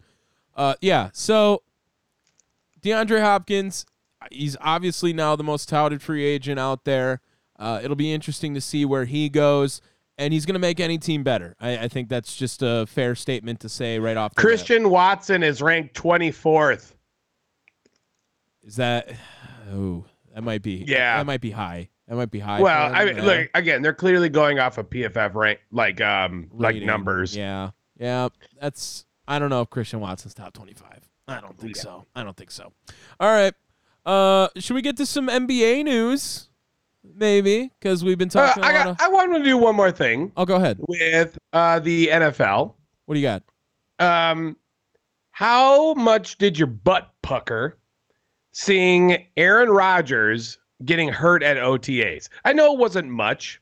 [0.56, 1.62] Uh, yeah, so
[2.82, 3.86] DeAndre Hopkins,
[4.30, 7.20] he's obviously now the most touted free agent out there.
[7.58, 9.80] Uh, it'll be interesting to see where he goes,
[10.18, 11.56] and he's going to make any team better.
[11.60, 14.34] I, I think that's just a fair statement to say right off.
[14.34, 16.92] Christian Watson is ranked 24th.
[18.64, 19.10] is that?
[19.72, 20.04] Oh,
[20.34, 20.84] that might be.
[20.86, 21.16] Yeah.
[21.18, 21.88] that might be high.
[22.08, 22.60] That might be high.
[22.60, 23.80] Well, I mean, look again.
[23.80, 27.34] They're clearly going off of PFF rank, like um, like numbers.
[27.34, 28.28] Yeah, yeah.
[28.60, 29.04] That's.
[29.26, 31.00] I don't know if Christian Watson's top twenty-five.
[31.28, 31.82] I don't think Yeah.
[31.82, 32.04] so.
[32.14, 32.72] I don't think so.
[33.18, 33.54] All right.
[34.04, 36.48] Uh, should we get to some NBA news?
[37.02, 38.62] Maybe because we've been Uh, talking.
[38.64, 38.86] I a lot got.
[38.88, 40.78] of- I wanted to do one more thing I'll go ahead.
[40.88, 42.74] with uh, the NFL.
[43.06, 43.42] What do you got?
[43.98, 44.56] Um,
[45.30, 47.78] how much did your butt pucker
[48.52, 52.28] seeing Aaron Rodgers getting hurt at OTAs?
[52.44, 53.60] I know it wasn't much,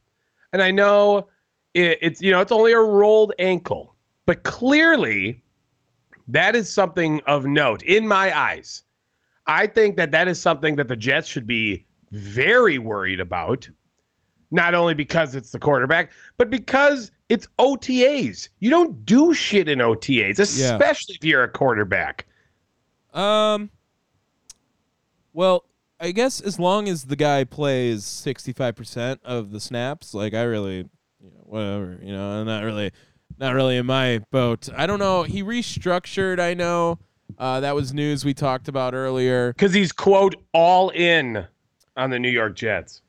[0.52, 1.28] and I know
[1.74, 3.91] it, it's you know it's only a rolled ankle,
[4.26, 5.42] but clearly
[6.28, 8.82] that is something of note in my eyes.
[9.46, 13.68] I think that that is something that the Jets should be very worried about.
[14.50, 18.50] Not only because it's the quarterback, but because it's OTAs.
[18.60, 20.74] You don't do shit in OTAs, Yeah.
[20.74, 22.26] especially if you're a quarterback.
[23.14, 23.70] Um.
[25.32, 25.64] Well,
[25.98, 30.42] I guess as long as the guy plays sixty-five percent of the snaps, like I
[30.42, 30.76] really,
[31.20, 32.92] you know, whatever, you know, I'm not really,
[33.38, 34.68] not really in my boat.
[34.76, 35.22] I don't know.
[35.22, 36.40] He restructured.
[36.40, 36.98] I know.
[37.38, 39.52] Uh, that was news we talked about earlier.
[39.52, 41.46] Because he's quote all in
[41.96, 43.02] on the New York Jets.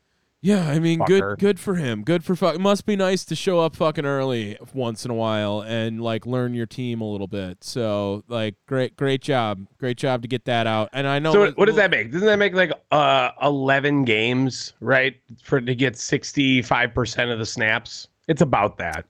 [0.44, 1.38] Yeah, I mean, good, Fucker.
[1.38, 2.02] good for him.
[2.02, 2.54] Good for fuck.
[2.54, 6.26] It must be nice to show up fucking early once in a while and like
[6.26, 7.64] learn your team a little bit.
[7.64, 10.90] So, like, great, great job, great job to get that out.
[10.92, 11.32] And I know.
[11.32, 12.12] So what, what does that make?
[12.12, 15.16] Doesn't that make like uh 11 games, right?
[15.42, 18.08] For to get 65% of the snaps?
[18.28, 19.06] It's about that.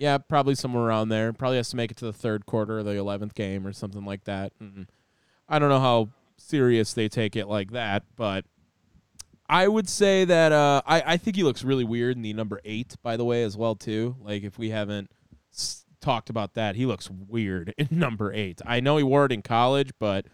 [0.00, 1.30] Yeah, probably somewhere around there.
[1.34, 4.04] Probably has to make it to the third quarter of the eleventh game or something
[4.04, 4.52] like that.
[4.58, 4.86] Mm-mm.
[5.46, 6.08] I don't know how
[6.38, 8.46] serious they take it like that, but
[9.46, 12.60] I would say that uh, I I think he looks really weird in the number
[12.64, 14.16] eight, by the way, as well too.
[14.22, 15.10] Like if we haven't
[15.52, 18.62] s- talked about that, he looks weird in number eight.
[18.64, 20.24] I know he wore it in college, but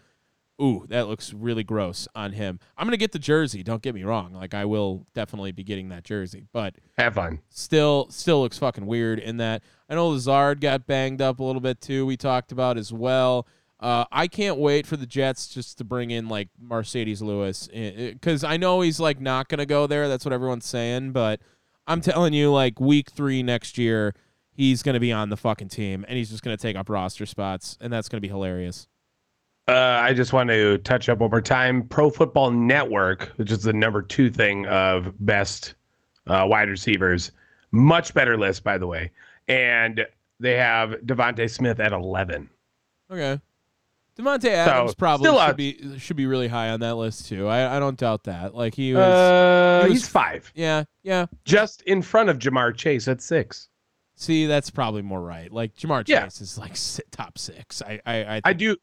[0.61, 2.59] ooh, that looks really gross on him.
[2.77, 3.63] I'm gonna get the jersey.
[3.63, 4.33] Don't get me wrong.
[4.33, 7.39] Like I will definitely be getting that jersey, but Have fun.
[7.49, 9.63] still still looks fucking weird in that.
[9.89, 12.05] I know Lazard got banged up a little bit too.
[12.05, 13.47] We talked about as well.
[13.79, 18.43] Uh, I can't wait for the Jets just to bring in like Marcedes Lewis because
[18.43, 20.07] I know he's like not gonna go there.
[20.07, 21.39] That's what everyone's saying, but
[21.85, 24.15] I'm telling you, like week three next year,
[24.51, 27.77] he's gonna be on the fucking team and he's just gonna take up roster spots,
[27.79, 28.87] and that's gonna be hilarious.
[29.67, 31.83] Uh, I just want to touch up more time.
[31.87, 35.75] Pro Football Network, which is the number two thing of best
[36.27, 37.31] uh, wide receivers,
[37.71, 39.11] much better list, by the way.
[39.49, 40.05] And
[40.39, 42.49] they have DeVonta Smith at 11.
[43.11, 43.41] Okay.
[44.17, 47.47] Davante Adams probably should out- be should be really high on that list too.
[47.47, 48.55] I, I don't doubt that.
[48.55, 51.27] Like he was, Uh, he was- he's five, yeah, yeah.
[51.45, 53.69] just in front of Ja'Marr Chase at six.
[54.15, 55.51] See, that's probably more right.
[55.53, 56.23] Like Jamar Yeah.
[56.23, 56.75] Chase is like
[57.11, 57.83] top six.
[57.83, 58.75] I, I, I, I do,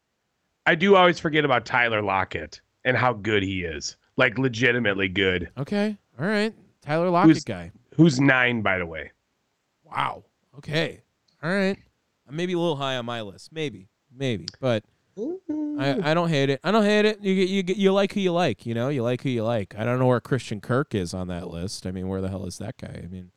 [0.65, 5.49] I do always forget about Tyler Lockett and how good he is, like legitimately good.
[5.57, 6.53] okay, all right.
[6.81, 7.71] Tyler Lockett Who's- guy.
[7.95, 9.11] Who's nine, by the way?
[9.85, 10.25] Wow.
[10.57, 11.01] Okay.
[11.41, 11.77] All right.
[12.29, 13.53] Maybe a little high on my list.
[13.53, 14.83] Maybe, maybe, but
[15.17, 16.59] I, I don't hate it.
[16.63, 17.21] I don't hate it.
[17.21, 18.65] You get, you get, you like who you like.
[18.65, 19.75] You know, you like who you like.
[19.77, 21.85] I don't know where Christian Kirk is on that list.
[21.85, 22.99] I mean, where the hell is that guy?
[23.03, 23.31] I mean,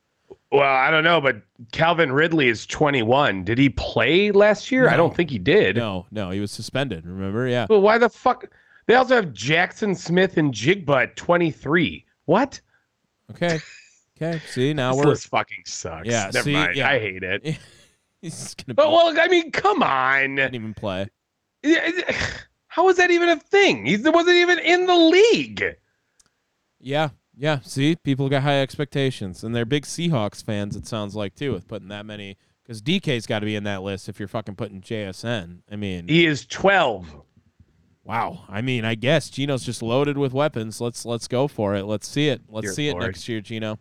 [0.50, 3.44] Well, I don't know, but Calvin Ridley is 21.
[3.44, 4.88] Did he play last year?
[4.88, 5.76] I don't think he did.
[5.76, 7.04] no, no, he was suspended.
[7.06, 7.46] Remember?
[7.46, 7.66] Yeah.
[7.68, 8.46] Well, why the fuck?
[8.86, 12.06] They also have Jaxon Smith-Njigba at 23.
[12.24, 12.60] What?
[13.30, 13.60] Okay.
[14.16, 14.40] Okay.
[14.48, 16.08] See, now this we're list fucking sucks.
[16.08, 16.76] Yeah, Never see, mind.
[16.76, 16.88] yeah.
[16.88, 17.42] I hate it.
[18.22, 20.36] he's gonna be, But well, I mean, come on.
[20.36, 21.08] didn't even play.
[22.68, 23.84] How is that even a thing?
[23.84, 25.64] He wasn't even in the league.
[26.80, 27.60] Yeah, yeah.
[27.60, 30.76] See, people got high expectations, and they're big Seahawks fans.
[30.76, 32.36] It sounds like too, with putting that many.
[32.62, 35.60] Because DK's got to be in that list if you're fucking putting JSN.
[35.72, 37.06] I mean, He is 12.
[38.04, 38.44] wow.
[38.46, 40.78] I mean, I guess Geno's just loaded with weapons.
[40.80, 41.84] Let's let's go for it.
[41.84, 42.42] Let's see it.
[42.48, 43.02] Let's Dear see Lord.
[43.02, 43.78] it next year, Geno.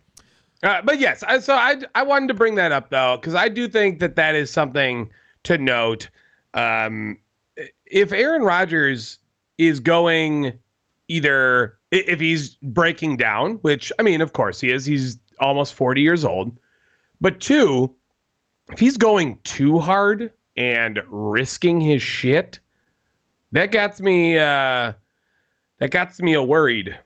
[0.64, 3.50] Uh, but yes, I, so I I wanted to bring that up though because I
[3.50, 5.10] do think that that is something
[5.44, 6.10] to note.
[6.54, 7.20] Um,
[7.86, 9.20] if Aaron Rodgers
[9.58, 10.58] is going
[11.08, 14.86] either if he's breaking down, which I mean, of course he is.
[14.86, 16.58] He's almost forty years old.
[17.20, 17.96] But two,
[18.72, 22.60] if he's going too hard and risking his shit,
[23.52, 24.38] that gets me.
[24.38, 24.94] Uh,
[25.80, 26.98] that gets me a worried.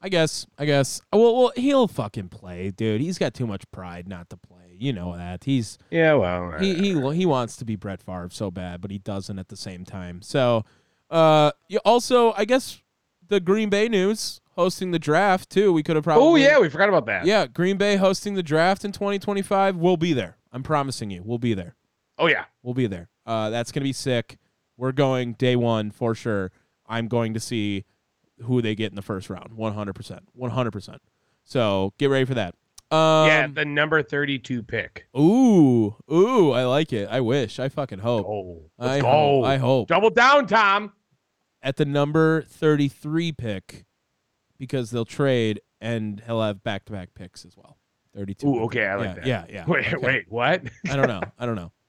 [0.00, 0.46] I guess.
[0.58, 1.00] I guess.
[1.12, 3.00] Well, well, he'll fucking play, dude.
[3.00, 4.76] He's got too much pride not to play.
[4.78, 5.44] You know that.
[5.44, 8.98] He's Yeah, well, he he he wants to be Brett Favre so bad, but he
[8.98, 10.22] doesn't at the same time.
[10.22, 10.64] So,
[11.10, 12.80] uh, you also I guess
[13.28, 15.72] the Green Bay news hosting the draft too.
[15.72, 17.26] We could have probably oh yeah, we forgot about that.
[17.26, 19.76] yeah Green Bay hosting the draft in 2025.
[19.76, 20.36] We'll be there.
[20.52, 21.76] I'm promising you, we'll be there.
[22.18, 22.44] Oh yeah.
[22.62, 23.08] We'll be there.
[23.26, 24.38] Uh, that's gonna be sick.
[24.76, 26.52] We're going day one for sure.
[26.86, 27.84] I'm going to see
[28.42, 29.52] who they get in the first round.
[29.52, 30.28] One hundred percent.
[30.32, 31.02] One hundred percent.
[31.44, 32.54] So get ready for that.
[32.90, 35.08] Um, yeah, the number 32 pick.
[35.18, 37.06] Ooh, ooh, I like it.
[37.10, 37.58] I wish.
[37.58, 38.26] I fucking hope.
[38.26, 39.42] Oh, I let's hope.
[39.42, 39.44] go.
[39.44, 39.88] I hope.
[39.88, 40.92] Double down, Tom.
[41.62, 43.84] At the number 33 pick,
[44.58, 47.78] because they'll trade and he'll have back to back picks as well.
[48.14, 48.46] 32.
[48.46, 49.26] Ooh, okay, I like yeah, that.
[49.26, 49.64] Yeah, yeah.
[49.68, 49.96] Wait, okay.
[49.96, 50.62] wait, what?
[50.90, 51.22] I don't know.
[51.38, 51.72] I don't know.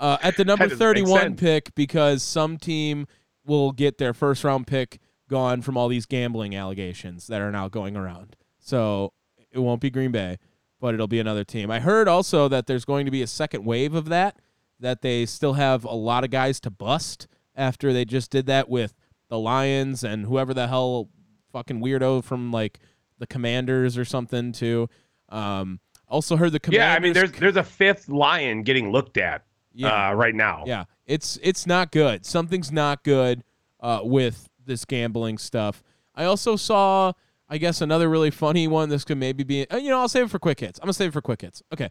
[0.00, 3.06] Uh, at the number That doesn't make 31 pick, because some team
[3.44, 7.68] will get their first round pick gone from all these gambling allegations that are now
[7.68, 8.34] going around.
[8.58, 9.12] So
[9.52, 10.38] it won't be Green Bay,
[10.80, 11.70] but it'll be another team.
[11.70, 14.40] I heard also that there's going to be a second wave of that,
[14.80, 18.68] that they still have a lot of guys to bust after they just did that
[18.68, 18.94] with
[19.30, 21.08] the Lions and whoever the hell
[21.52, 22.78] fucking weirdo from like
[23.18, 24.90] the Commanders or something too.
[25.30, 26.84] Um, also heard the Commanders.
[26.84, 30.10] yeah, I mean, there's there's a fifth lion getting looked at yeah.
[30.10, 30.64] uh, right now.
[30.66, 32.26] Yeah, it's it's not good.
[32.26, 33.44] Something's not good
[33.80, 35.82] uh, with this gambling stuff.
[36.14, 37.12] I also saw,
[37.48, 38.88] I guess, another really funny one.
[38.88, 40.78] This could maybe be, uh, you know, I'll save it for quick hits.
[40.80, 41.62] I'm gonna save it for quick hits.
[41.72, 41.88] Okay,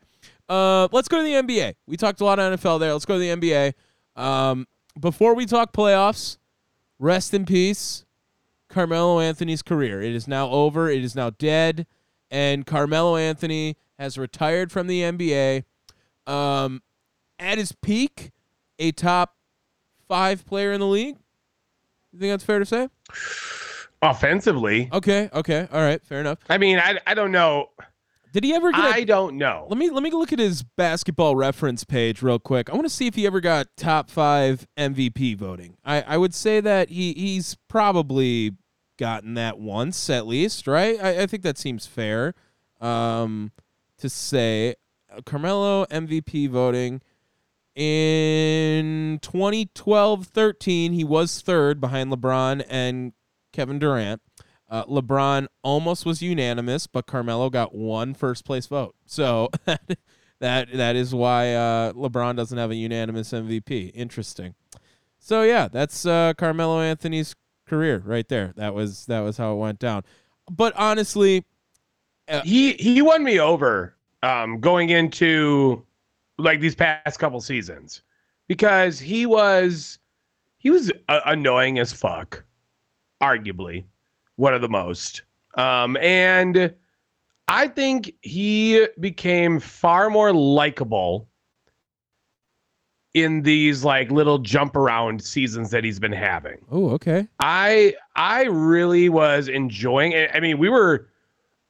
[0.49, 1.75] uh, let's go to the NBA.
[1.87, 2.91] We talked a lot of NFL there.
[2.91, 3.73] Let's go to the NBA.
[4.21, 4.67] Um,
[4.99, 6.38] before we talk playoffs,
[6.99, 8.05] rest in peace,
[8.69, 10.01] Carmelo Anthony's career.
[10.01, 10.89] It is now over.
[10.89, 11.87] It is now dead,
[12.29, 15.63] and Carmelo Anthony has retired from the NBA.
[16.27, 16.83] Um,
[17.39, 18.31] at his peak,
[18.77, 19.35] a top
[20.07, 21.15] five player in the league.
[22.11, 22.89] You think that's fair to say?
[24.01, 26.39] Offensively, Okay, okay, all right, fair enough.
[26.49, 27.69] I mean, I, I don't know.
[28.31, 28.79] Did he ever get?
[28.79, 29.65] a I don't know.
[29.69, 32.69] let me let me look at his basketball reference page real quick.
[32.69, 35.77] I want to see if he ever got top five MVP voting.
[35.83, 38.51] I, I would say that he he's probably
[38.97, 41.01] gotten that once at least, right?
[41.01, 42.33] I, I think that seems fair.
[42.81, 43.51] Um,
[43.97, 44.75] to say
[45.11, 47.01] uh, Carmelo MVP voting
[47.75, 53.13] in 2012-13, he was third behind LeBron and
[53.53, 54.21] Kevin Durant.
[54.69, 58.95] Uh, LeBron almost was unanimous, but Carmelo got one first place vote.
[59.05, 59.49] So
[60.39, 63.91] that that is why uh, LeBron doesn't have a unanimous MVP.
[63.95, 64.53] Interesting.
[65.17, 67.35] So yeah, that's uh, Carmelo Anthony's
[67.67, 68.53] career right there.
[68.57, 70.03] That was that was how it went down.
[70.51, 71.45] But honestly,
[72.43, 75.83] he he won me over um, going into
[76.37, 78.03] like these past couple seasons
[78.47, 79.97] because he was
[80.59, 82.43] he was uh, annoying as fuck,
[83.21, 83.85] arguably
[84.39, 85.23] one of the most.
[85.55, 86.73] Um, and
[87.49, 91.27] I think he became far more likable
[93.13, 96.59] in these like little jump around seasons that he's been having.
[96.71, 100.29] oh okay, I I really was enjoying it.
[100.33, 101.09] I mean, we were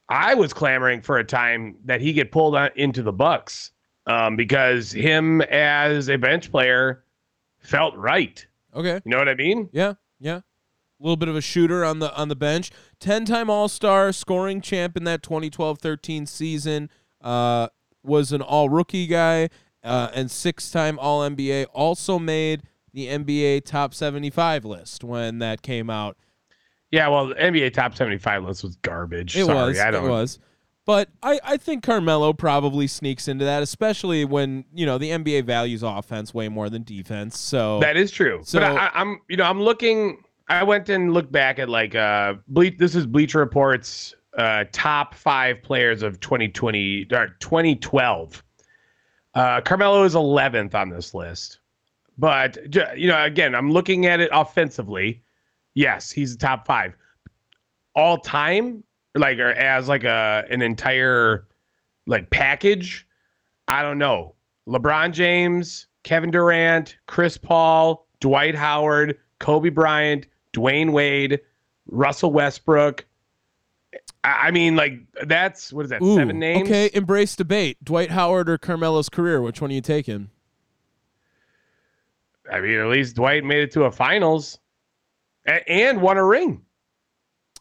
[0.08, 3.72] I was clamoring for a time that he get pulled on, into the Bucks
[4.06, 7.04] um, because him as a bench player
[7.58, 8.46] felt right.
[8.74, 9.00] okay.
[9.04, 9.68] You know what I mean?
[9.72, 10.40] Yeah, yeah.
[11.00, 12.70] A little bit of a shooter on the on the bench.
[12.98, 16.90] Ten time All Star, scoring champ in that 2012-13 season.
[17.22, 17.68] Uh,
[18.02, 19.48] was an All Rookie guy
[19.82, 21.66] uh, and six time All NBA.
[21.72, 26.16] Also made the NBA Top 75 list when that came out.
[26.90, 27.08] Yeah.
[27.08, 29.36] Well, the NBA top seventy-five list was garbage.
[29.36, 29.78] It Sorry, was.
[29.78, 30.08] I It don't.
[30.08, 30.38] was.
[30.86, 35.44] But I, I think Carmelo probably sneaks into that, especially when you know the NBA
[35.44, 37.38] values offense way more than defense.
[37.38, 38.40] So That is true.
[38.42, 40.24] So- but I, I'm, you know, I'm looking.
[40.50, 45.14] I went and looked back at like uh, Ble- This is Bleacher Report's uh, top
[45.14, 48.42] five players of 2020 or 2012.
[49.34, 51.60] Uh, Carmelo is 11th on this list,
[52.18, 52.58] but
[52.98, 55.22] you know, again, I'm looking at it offensively.
[55.74, 56.96] Yes, he's the top five
[57.94, 58.82] all time,
[59.14, 61.46] like or as like a an entire
[62.08, 63.06] like package.
[63.68, 64.34] I don't know.
[64.68, 71.40] LeBron James, Kevin Durant, Chris Paul, Dwight Howard, Kobe Bryant, Dwyane Wade,
[71.86, 73.06] Russell Westbrook.
[74.22, 76.02] I mean, like that's what is that?
[76.02, 76.68] Ooh, seven names.
[76.68, 77.82] Okay, embrace debate.
[77.82, 79.40] Dwight Howard or Carmelo's career?
[79.40, 80.28] Which one are you taking?
[82.50, 84.58] I mean, at least Dwight made it to a finals
[85.46, 86.62] a- and won a ring.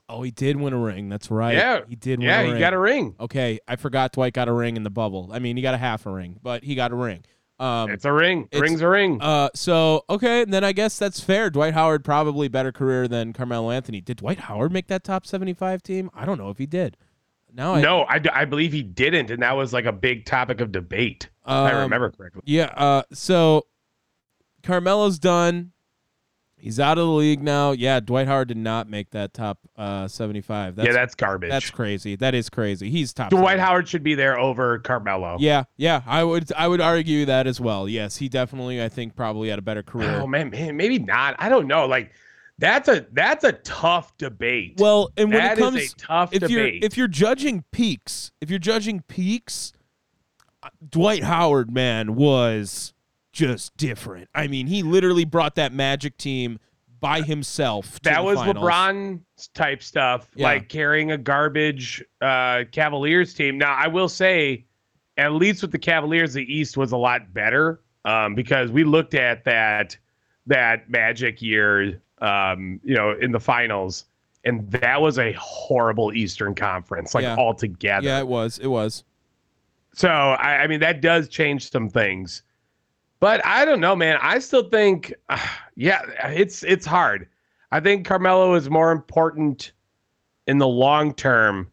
[0.10, 1.08] Oh, he did win a ring.
[1.08, 1.54] That's right.
[1.56, 1.82] Yeah.
[1.88, 2.20] he did.
[2.20, 3.16] Win Yeah, he got a ring.
[3.20, 5.30] Okay, I forgot Dwight got a ring in the bubble.
[5.32, 7.24] I mean, he got a half a ring, but he got a ring.
[7.60, 8.48] Um, It's a ring.
[8.52, 9.22] it's- Ring's a ring.
[9.22, 11.50] uh, so okay, then I guess that's fair.
[11.50, 14.00] Dwight Howard probably better career than Carmelo Anthony.
[14.00, 16.10] Did Dwight Howard make that top seventy-five team?
[16.14, 16.96] I don't know if he did.
[17.54, 20.62] Now I no, I, I believe he didn't, and that was like a big topic
[20.62, 21.30] of debate.
[21.44, 22.44] if I Um, remember correctly.
[22.46, 22.66] Yeah.
[22.76, 23.66] Uh, so
[24.64, 25.72] Carmelo's done.
[26.60, 27.72] He's out of the league now.
[27.72, 30.76] Yeah, Dwight Howard did not make that top uh, 75.
[30.76, 31.50] That's, yeah, that's garbage.
[31.50, 32.16] that's crazy.
[32.16, 32.90] That is crazy.
[32.90, 33.30] He's top.
[33.30, 33.60] Dwight 70.
[33.62, 35.38] Howard should be there over Carmelo.
[35.40, 36.02] Yeah, yeah.
[36.06, 37.88] I would I would argue that as well.
[37.88, 40.20] Yes, he definitely I think probably had a better career.
[40.22, 41.36] Oh man, man, maybe not.
[41.40, 41.86] I don't know.
[41.86, 42.12] Like
[42.58, 44.76] That's a that's a tough debate.
[44.80, 46.84] Well, and when That it is comes a tough if you're debate.
[46.84, 49.72] if you're judging peaks, if you're judging peaks,
[50.90, 52.94] Dwight Howard man was
[53.40, 54.30] just different.
[54.36, 56.60] I mean, he literally brought that Magic team
[57.00, 58.00] by himself.
[58.02, 58.58] to that was finals.
[58.58, 59.22] LeBron
[59.54, 60.48] type stuff, Yeah.
[60.48, 63.58] like carrying a garbage uh, Cavaliers team.
[63.58, 64.66] Now, I will say,
[65.18, 69.14] at least with the Cavaliers, the East was a lot better um, because we looked
[69.14, 69.96] at that
[70.48, 74.06] that Magic year, um, you know, in the finals,
[74.44, 77.36] and that was a horrible Eastern Conference, like Yeah.
[77.38, 78.06] altogether.
[78.08, 78.58] Yeah, it was.
[78.60, 79.04] It was.
[79.94, 82.44] So I, I mean that does change some things,
[83.20, 84.18] but I don't know, man.
[84.22, 85.38] I still think, uh,
[85.76, 87.28] yeah, it's it's hard.
[87.72, 89.74] I think Carmelo is more important
[90.48, 91.70] in the long term,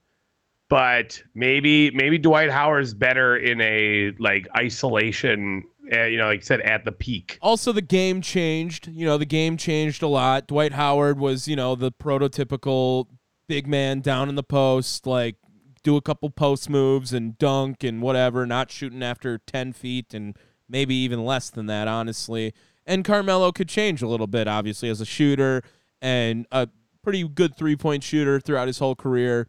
[0.68, 5.64] but maybe maybe Dwight Howard's better in a like isolation.
[5.92, 7.38] Uh, you know, like said, at the peak.
[7.40, 8.88] Also, the game changed.
[8.88, 10.48] You know, the game changed a lot.
[10.48, 13.06] Dwight Howard was, you know, the prototypical
[13.48, 15.36] big man down in the post, like
[15.84, 20.36] do a couple post moves and dunk and whatever, not shooting after 10 feet and
[20.68, 22.54] maybe even less than that, honestly.
[22.86, 25.62] And Carmelo could change a little bit, obviously, as a shooter
[26.00, 26.68] and a
[27.02, 29.46] pretty good three point shooter throughout his whole career.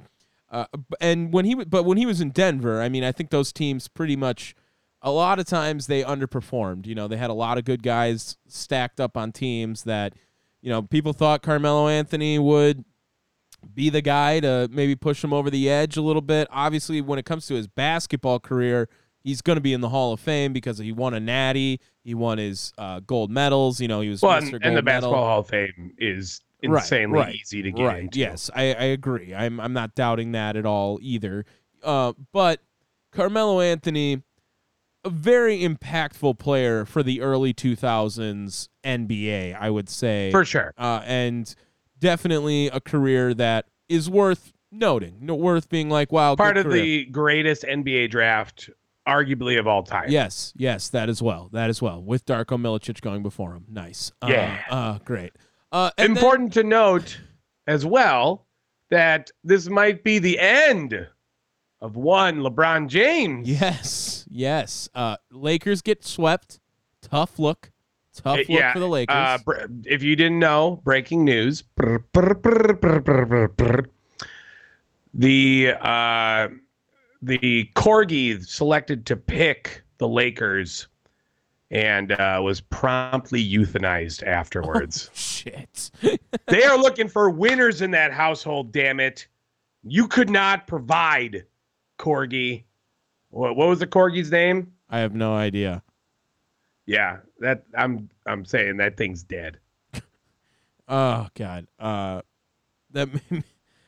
[0.49, 0.65] Uh,
[1.01, 3.87] and when he, but when he was in Denver, I mean, I think those teams
[3.87, 4.55] pretty much
[5.01, 6.85] a lot of times they underperformed.
[6.85, 10.13] You know, they had a lot of good guys stacked up on teams that,
[10.61, 12.85] you know, people thought Carmelo Anthony would
[13.73, 16.47] be the guy to maybe push him over the edge a little bit.
[16.51, 18.89] Obviously, when it comes to his basketball career,
[19.27, 22.13] he's going to be in the Hall of Fame because he won a natty, he
[22.13, 23.81] won his uh, gold medals.
[23.81, 24.53] You know, he was Well, Mr.
[24.53, 25.11] and, and the Medal.
[25.11, 28.01] Basketball Hall of Fame is Right, insanely right, easy to get right.
[28.03, 28.17] into.
[28.19, 29.35] Yes, I, I agree.
[29.35, 31.45] I'm I'm not doubting that at all either.
[31.83, 32.61] Uh, but
[33.11, 34.23] Carmelo Anthony,
[35.03, 40.73] a very impactful player for the early 2000s NBA, I would say, for sure.
[40.79, 41.53] uh, and
[41.99, 46.81] definitely a career that is worth noting, no, worth being like, wow, Part of career.
[46.81, 48.69] the greatest NBA draft,
[49.07, 50.09] arguably of all time.
[50.09, 51.49] Yes, yes, that as well.
[51.53, 52.01] That as well.
[52.01, 53.65] With Darko Milicic going before him.
[53.69, 54.11] Nice.
[54.21, 54.61] Uh, Yeah.
[54.69, 55.33] Uh, great.
[55.71, 57.19] Uh, and then- Important to note
[57.67, 58.45] as well
[58.89, 61.07] that this might be the end
[61.81, 63.47] of one LeBron James.
[63.49, 64.89] yes, yes.
[64.95, 66.59] Uh, Lakers get swept.
[67.01, 67.71] Tough look.
[68.15, 69.15] Tough Uh, look yeah, for the Lakers.
[69.15, 71.63] Uh, br- if you didn't know, breaking news.
[75.13, 76.47] The uh,
[77.27, 80.87] the corgi selected to pick the Lakers
[81.69, 85.09] and uh, was promptly euthanized afterwards.
[85.13, 85.91] Shit.
[86.47, 88.71] they are looking for winners in that household.
[88.71, 89.27] Damn it!
[89.83, 91.45] You could not provide
[91.99, 92.63] corgi.
[93.29, 94.71] What, what was the corgi's name?
[94.89, 95.83] I have no idea.
[96.85, 99.59] Yeah, that I'm I'm saying that thing's dead.
[100.89, 101.67] Oh God.
[101.77, 102.21] Uh,
[102.91, 103.43] that made me,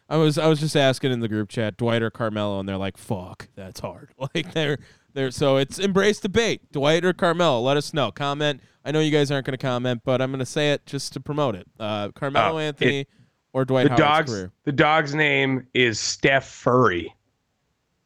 [0.09, 2.77] I was I was just asking in the group chat Dwight or Carmelo, and they're
[2.77, 4.79] like, "Fuck, that's hard." Like they're
[5.13, 6.71] they're so it's embrace debate.
[6.71, 7.61] Dwight or Carmelo?
[7.61, 8.11] Let us know.
[8.11, 8.59] Comment.
[8.83, 11.13] I know you guys aren't going to comment, but I'm going to say it just
[11.13, 11.67] to promote it.
[11.79, 13.05] Uh, Carmelo Oh, Anthony
[13.53, 14.51] or Dwight the Howard's dog's career.
[14.63, 17.13] the dog's name is Steph Furry,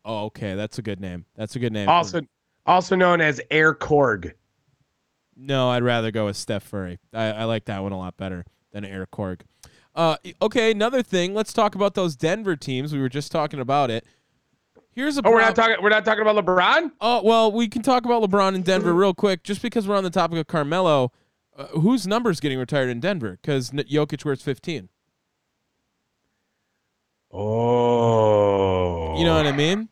[0.05, 1.25] Oh, okay, that's a good name.
[1.35, 1.87] That's a good name.
[1.87, 2.21] also
[2.65, 4.33] also known as Air Korg.
[5.35, 6.99] No, I'd rather go with Steph Furry.
[7.13, 9.41] I, I like that one a lot better than Air Korg.
[9.95, 11.33] Uh, okay, another thing.
[11.33, 12.93] Let's talk about those Denver teams.
[12.93, 14.05] We were just talking about it.
[14.95, 15.75] Here's a Oh, we're not talking.
[15.81, 16.91] We're not talking about LeBron.
[17.01, 20.03] Oh well, we can talk about LeBron in Denver real quick, just because we're on
[20.03, 21.11] the topic of Carmelo.
[21.55, 23.37] Uh, whose number's getting retired in Denver?
[23.41, 24.89] Because Jokic wears 15.
[27.31, 29.89] Oh, You know what I mean?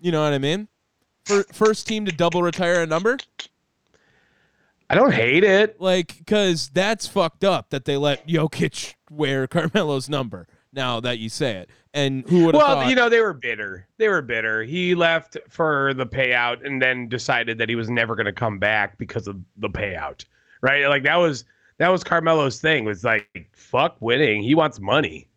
[0.00, 0.68] You know what I mean?
[1.24, 3.18] Fir- first team to double retire a number,
[4.90, 5.80] I don't hate it.
[5.80, 10.46] like, because that's fucked up that they let Jokic wear Carmelo's number.
[10.74, 12.88] Now that you say it, and who would have Well, thought?
[12.88, 13.86] you know they were bitter.
[13.98, 14.62] They were bitter.
[14.62, 18.58] He left for the payout and then decided that he was never going to come
[18.58, 20.24] back because of the payout.
[20.62, 20.86] Right?
[20.86, 21.44] Like that was
[21.78, 22.86] that was Carmelo's thing.
[22.86, 24.42] Was like fuck winning.
[24.42, 25.28] He wants money.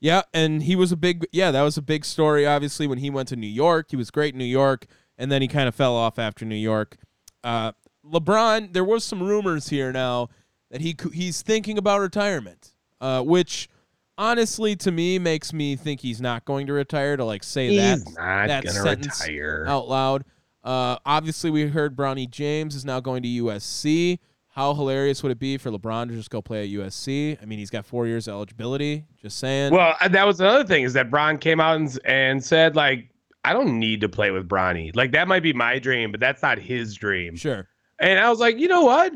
[0.00, 3.10] Yeah, and he was a big yeah, that was a big story obviously when he
[3.10, 3.86] went to New York.
[3.90, 4.86] He was great in New York
[5.18, 6.96] and then he kind of fell off after New York.
[7.42, 7.72] Uh,
[8.04, 10.28] LeBron, there was some rumors here now
[10.70, 12.73] that he he's thinking about retirement.
[13.04, 13.68] Uh, which
[14.16, 17.98] honestly to me makes me think he's not going to retire to like say that
[17.98, 19.66] He's not that sentence retire.
[19.68, 20.24] out loud.
[20.62, 24.18] Uh, obviously we heard Bronny James is now going to USC.
[24.48, 27.36] How hilarious would it be for LeBron to just go play at USC?
[27.42, 29.74] I mean, he's got 4 years eligibility, just saying.
[29.74, 33.10] Well, that was another thing is that Bron came out and, and said like
[33.44, 34.96] I don't need to play with Bronny.
[34.96, 37.36] Like that might be my dream, but that's not his dream.
[37.36, 37.68] Sure.
[37.98, 39.12] And I was like, you know what?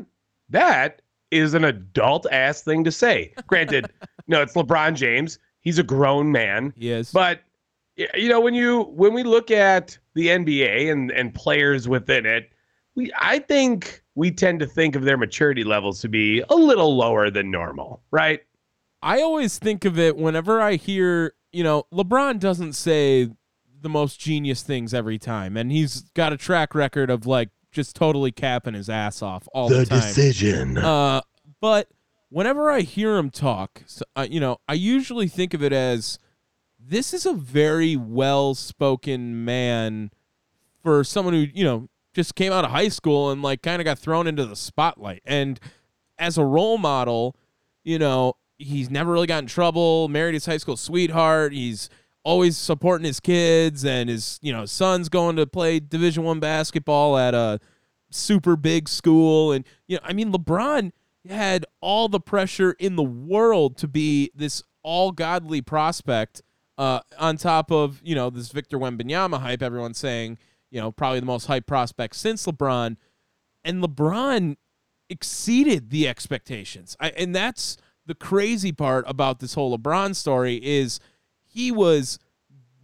[0.49, 3.33] That is an adult ass thing to say.
[3.47, 3.91] Granted,
[4.27, 5.39] no, it's LeBron James.
[5.61, 6.73] He's a grown man.
[6.77, 7.11] Yes.
[7.11, 7.41] But
[8.15, 12.49] you know, when you when we look at the NBA and and players within it,
[12.95, 16.95] we I think we tend to think of their maturity levels to be a little
[16.95, 18.41] lower than normal, right?
[19.01, 23.29] I always think of it whenever I hear, you know, LeBron doesn't say
[23.81, 27.95] the most genius things every time, and he's got a track record of like just
[27.95, 29.99] totally capping his ass off all the, time.
[29.99, 30.77] The decision.
[30.77, 31.21] Uh,
[31.61, 31.89] but
[32.29, 36.19] whenever I hear him talk, so, uh, you know, I usually think of it as
[36.79, 40.11] this is a very well spoken man
[40.81, 43.85] for someone who, you know, just came out of high school and like kind of
[43.85, 45.21] got thrown into the spotlight.
[45.25, 45.59] And
[46.17, 47.35] as a role model,
[47.83, 51.53] you know, he's never really got in trouble, married his high school sweetheart.
[51.53, 51.89] He's
[52.29, 57.17] always supporting his kids and his, you know, son's going to play division 1 basketball
[57.17, 57.59] at a
[58.11, 60.91] super big school and you know, I mean LeBron
[61.27, 66.43] had all the pressure in the world to be this all godly prospect
[66.77, 70.37] uh, on top of, you know, this Victor Wembanyama hype everyone's saying,
[70.69, 72.95] you know, probably the most hype prospect since LeBron
[73.63, 74.55] and LeBron
[75.09, 76.95] exceeded the expectations.
[76.99, 77.75] I, and that's
[78.05, 80.99] the crazy part about this whole LeBron story is
[81.49, 82.19] he was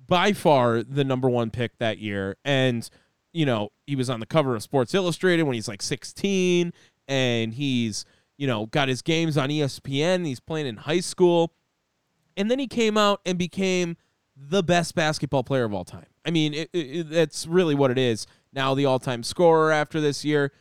[0.08, 2.38] by far the number one pick that year.
[2.44, 2.88] And,
[3.34, 6.74] you know, he was on the cover of Sports Illustrated when he's like 16
[7.08, 8.06] and he's,
[8.38, 10.26] you know, got his games on ESPN.
[10.26, 11.54] He's playing in high school.
[12.38, 13.98] And then he came out and became
[14.36, 16.08] the best basketball player of all time.
[16.26, 18.28] I mean, it, it, that's really what it is.
[18.52, 20.52] Now, the all time scorer after this year,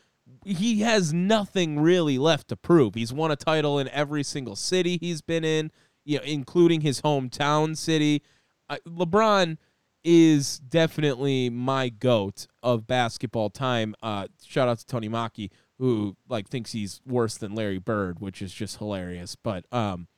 [0.45, 2.95] he has nothing really left to prove.
[2.95, 5.71] He's won a title in every single city he's been in,
[6.05, 8.23] you know, including his hometown city.
[8.69, 9.59] Uh, LeBron
[10.05, 13.95] is definitely my goat of basketball time.
[14.03, 18.43] Uh, shout out to Tony Maki, who like thinks he's worse than Larry Bird, which
[18.43, 19.35] is just hilarious.
[19.35, 20.09] But um,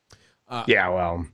[0.67, 1.27] Yeah, well,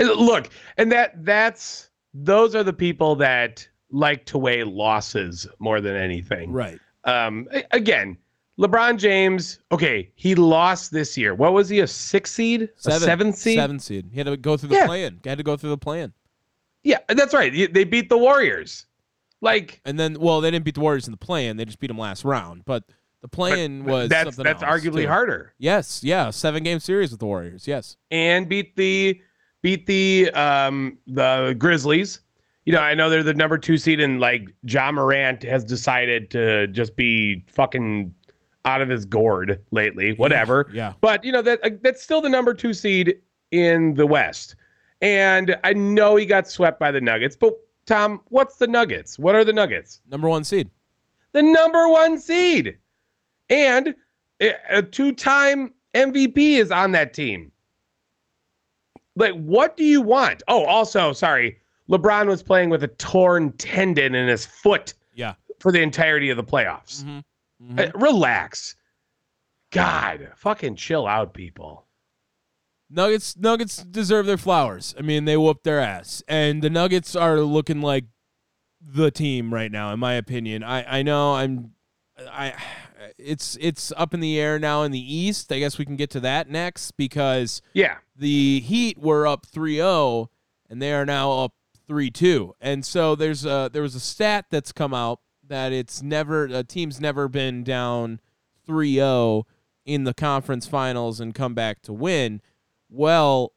[0.00, 5.80] uh, look, and that that's those are the people that like to weigh losses more
[5.80, 6.50] than anything.
[6.52, 8.16] right, Um, again,
[8.58, 9.58] LeBron James.
[9.72, 11.34] Okay, he lost this year.
[11.34, 11.80] What was he?
[11.80, 12.68] A six seed?
[12.76, 13.56] seven, a seven seed?
[13.58, 14.06] seven seed.
[14.12, 14.86] He had to go through the Yeah.
[14.86, 15.20] play-in.
[15.22, 16.12] He had to go through the play-in,
[16.82, 17.52] Yeah, that's right.
[17.72, 18.86] They- beat the Warriors.
[19.40, 21.56] Like and then well, they didn't beat the Warriors in the play-in.
[21.56, 22.64] They just beat them last round.
[22.64, 22.84] But
[23.20, 25.08] the plan was that's something that's arguably too.
[25.08, 25.52] harder.
[25.58, 27.66] Yes, yeah, seven game series with the Warriors.
[27.68, 29.20] Yes, and beat the
[29.62, 32.20] beat the um the Grizzlies.
[32.64, 36.30] You know, I know they're the number two seed, and like Ja Morant has decided
[36.30, 38.14] to just be fucking
[38.64, 40.14] out of his gourd lately.
[40.14, 40.70] Whatever.
[40.72, 40.94] yeah.
[41.00, 43.18] But you know that uh, that's still the number two seed
[43.50, 44.56] in the West,
[45.00, 47.36] and I know he got swept by the Nuggets.
[47.36, 47.54] But
[47.86, 49.18] Tom, what's the Nuggets?
[49.18, 50.00] What are the Nuggets?
[50.10, 50.70] Number one seed.
[51.32, 52.78] The number one seed,
[53.50, 53.94] and
[54.40, 57.50] a a two-time MVP is on that team.
[59.16, 60.42] Like, what do you want?
[60.48, 61.58] Oh, also, sorry,
[61.88, 65.34] LeBron was playing with a torn tendon in his foot Yeah.
[65.60, 67.22] for the entirety of the playoffs.
[67.64, 67.88] Mhm.
[67.94, 68.76] Uh, relax.
[69.70, 71.86] God, fucking chill out, people.
[72.90, 74.94] Nuggets Nuggets deserve their flowers.
[74.98, 76.22] I mean, they whooped their ass.
[76.28, 78.04] And the Nuggets are looking like
[78.80, 80.62] the team right now in my opinion.
[80.62, 81.72] I I know I'm
[82.30, 82.54] I
[83.18, 85.50] it's it's up in the air now in the East.
[85.50, 87.96] I guess we can get to that next because Yeah.
[88.14, 90.28] the Heat were up 3-0
[90.68, 91.54] and they are now up
[91.88, 92.52] 3-2.
[92.60, 96.62] And so there's a there was a stat that's come out that it's never a
[96.64, 98.20] team's never been down
[98.68, 99.44] 3-0
[99.84, 102.40] in the conference finals and come back to win.
[102.88, 103.52] Well,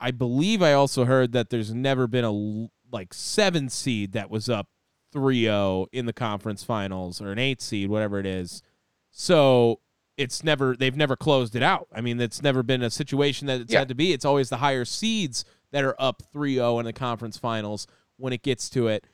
[0.00, 4.48] I believe I also heard that there's never been a like 7 seed that was
[4.48, 4.68] up
[5.14, 8.62] 3-0 in the conference finals or an 8 seed whatever it is.
[9.10, 9.80] So
[10.16, 11.88] it's never they've never closed it out.
[11.94, 13.80] I mean, it's never been a situation that it's Yeah.
[13.80, 14.12] had to be.
[14.12, 18.42] It's always the higher seeds that are up 3-0 in the conference finals when it
[18.42, 19.06] gets to it.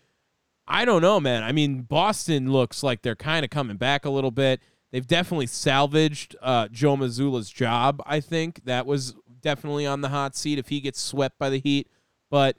[0.67, 1.43] I don't know, man.
[1.43, 4.61] I mean, Boston looks like they're kind of coming back a little bit.
[4.93, 8.01] They've definitely salvaged uh, Joe Mazzulla's job.
[8.07, 11.59] I think that was definitely on the hot seat if he gets swept by the
[11.59, 11.89] Heat.
[12.31, 12.57] But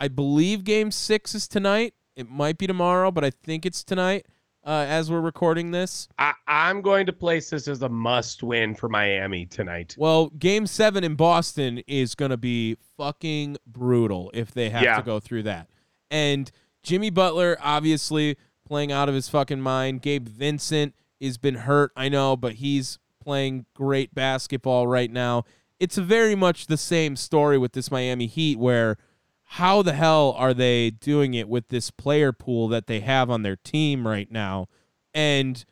[0.00, 1.94] I believe Game Six is tonight.
[2.16, 4.26] It might be tomorrow, but I think it's tonight
[4.64, 6.08] uh, as we're recording this.
[6.18, 9.94] I, I'm going to place this as a must win for Miami tonight.
[9.98, 14.96] Well, Game Seven in Boston is going to be fucking brutal if they have Yeah.
[14.96, 15.68] to go through that.
[16.10, 16.50] And
[16.82, 20.02] Jimmy Butler, obviously playing out of his fucking mind.
[20.02, 25.44] Gabe Vincent has been hurt, I know, but he's playing great basketball right now.
[25.78, 28.96] It's very much the same story with this Miami Heat, where
[29.42, 33.42] how the hell are they doing it with this player pool that they have on
[33.42, 34.68] their team right now?
[35.12, 35.64] And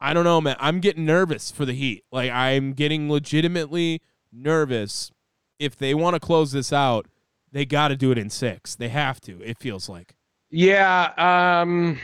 [0.00, 0.56] I don't know, man.
[0.58, 2.04] I'm getting nervous for the Heat.
[2.10, 4.00] Like I'm getting legitimately
[4.32, 5.10] nervous.
[5.58, 7.06] If they want to close this out,
[7.52, 8.74] they got to do it in six.
[8.74, 9.40] They have to.
[9.42, 10.14] It feels like.
[10.50, 11.12] Yeah.
[11.16, 11.98] Um.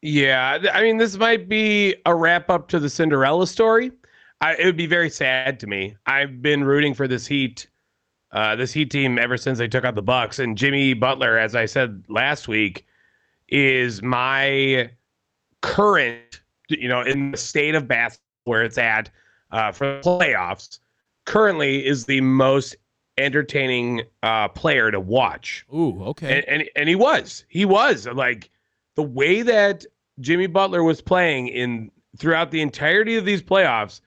[0.00, 0.58] Yeah.
[0.72, 3.92] I mean, this might be a wrap up to the Cinderella story.
[4.40, 5.96] I, it would be very sad to me.
[6.06, 7.68] I've been rooting for this Heat,
[8.32, 10.40] uh, this Heat team ever since they took out the Bucks.
[10.40, 12.84] And Jimmy Butler, as I said last week,
[13.48, 14.90] is my
[15.60, 19.10] current, you know, in the state of basketball where it's at
[19.52, 20.80] uh, for the playoffs.
[21.24, 22.74] Currently, is the most
[23.18, 26.38] entertaining uh, player to watch Ooh, okay.
[26.38, 28.50] and, and and he was he was like
[28.94, 29.84] the way that
[30.20, 34.00] Jimmy Butler was playing in throughout the entirety of these playoffs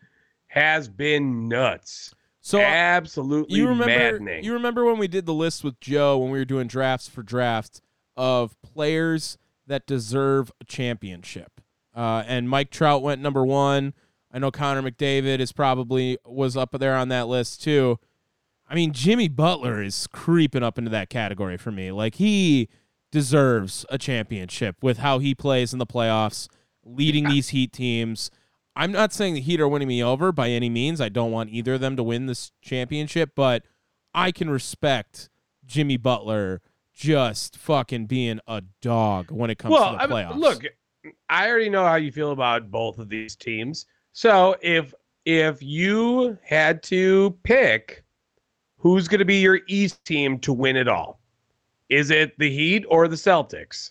[0.48, 2.14] has been nuts.
[2.42, 4.44] so absolutely you remember maddening.
[4.44, 7.22] you remember when we did the list with Joe when we were doing drafts for
[7.22, 7.82] draft
[8.18, 9.38] of players
[9.68, 11.62] that deserve a championship.
[11.94, 13.94] Uh, and Mike Trout went number one.
[14.32, 18.00] I know Connor McDavid is probably was up there on that list too.
[18.68, 21.92] I mean, Jimmy Butler is creeping up into that category for me.
[21.92, 22.70] Like he
[23.12, 26.48] deserves a championship with how he plays in the playoffs,
[26.84, 28.32] leading these Heat teams.
[28.76, 31.00] I'm not saying the Heat are winning me over by any means.
[31.00, 33.64] I don't want either of them to win this championship, but
[34.14, 35.30] I can respect
[35.66, 36.62] Jimmy Butler
[36.94, 40.38] just fucking being a dog when it comes well, to the I mean, playoffs.
[40.38, 40.64] look,
[41.30, 43.86] I already know how you feel about both of these teams.
[44.14, 44.94] So if
[45.26, 48.05] if you had to pick
[48.86, 51.20] who's going to be your East team to win it all,
[51.90, 53.90] is it the Heat or the Celtics?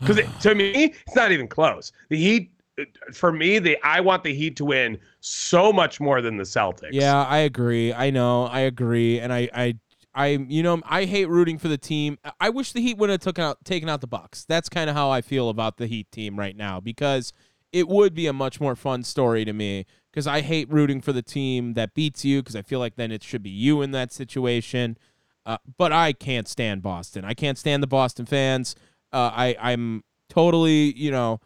[0.00, 1.92] Because to me, it's not even close.
[2.10, 2.84] The Heat, uh,
[3.14, 6.90] for me, the I want the Heat to win so much more than the Celtics.
[6.92, 7.94] Yeah, I agree.
[7.94, 8.44] I know.
[8.44, 9.18] I agree.
[9.18, 9.74] And I, I,
[10.14, 12.18] I, you know, I hate rooting for the team.
[12.38, 14.44] I wish the Heat would have took out, taken out the Bucks.
[14.44, 17.32] That's kind of how I feel about the Heat team right now because
[17.72, 19.86] it would be a much more fun story to me.
[20.16, 23.12] Because I hate rooting for the team that beats you because I feel like then
[23.12, 24.96] it should be you in that situation.
[25.44, 27.22] Uh, but I can't stand Boston.
[27.26, 28.74] I can't stand the Boston fans.
[29.12, 31.40] Uh, I, I'm totally, you know,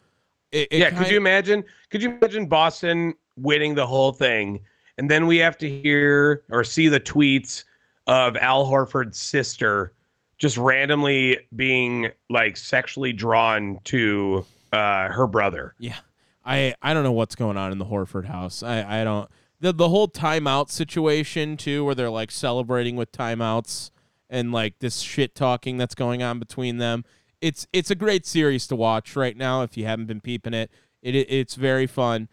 [0.52, 0.90] it, it yeah.
[0.90, 1.64] Could you imagine?
[1.90, 4.60] Could you imagine Boston winning the whole thing,
[4.98, 7.64] and then we have to hear or see the tweets
[8.06, 9.94] of Al Horford's sister
[10.38, 15.74] just randomly being like sexually drawn to uh, her brother.
[15.80, 15.96] Yeah.
[16.44, 18.62] I I don't know what's going on in the Horford house.
[18.62, 19.28] I I don't
[19.60, 23.90] the the whole timeout situation too where they're like celebrating with timeouts
[24.28, 27.04] and like this shit talking that's going on between them.
[27.40, 30.70] It's it's a great series to watch right now if you haven't been peeping it.
[31.02, 32.28] It, it it's very fun,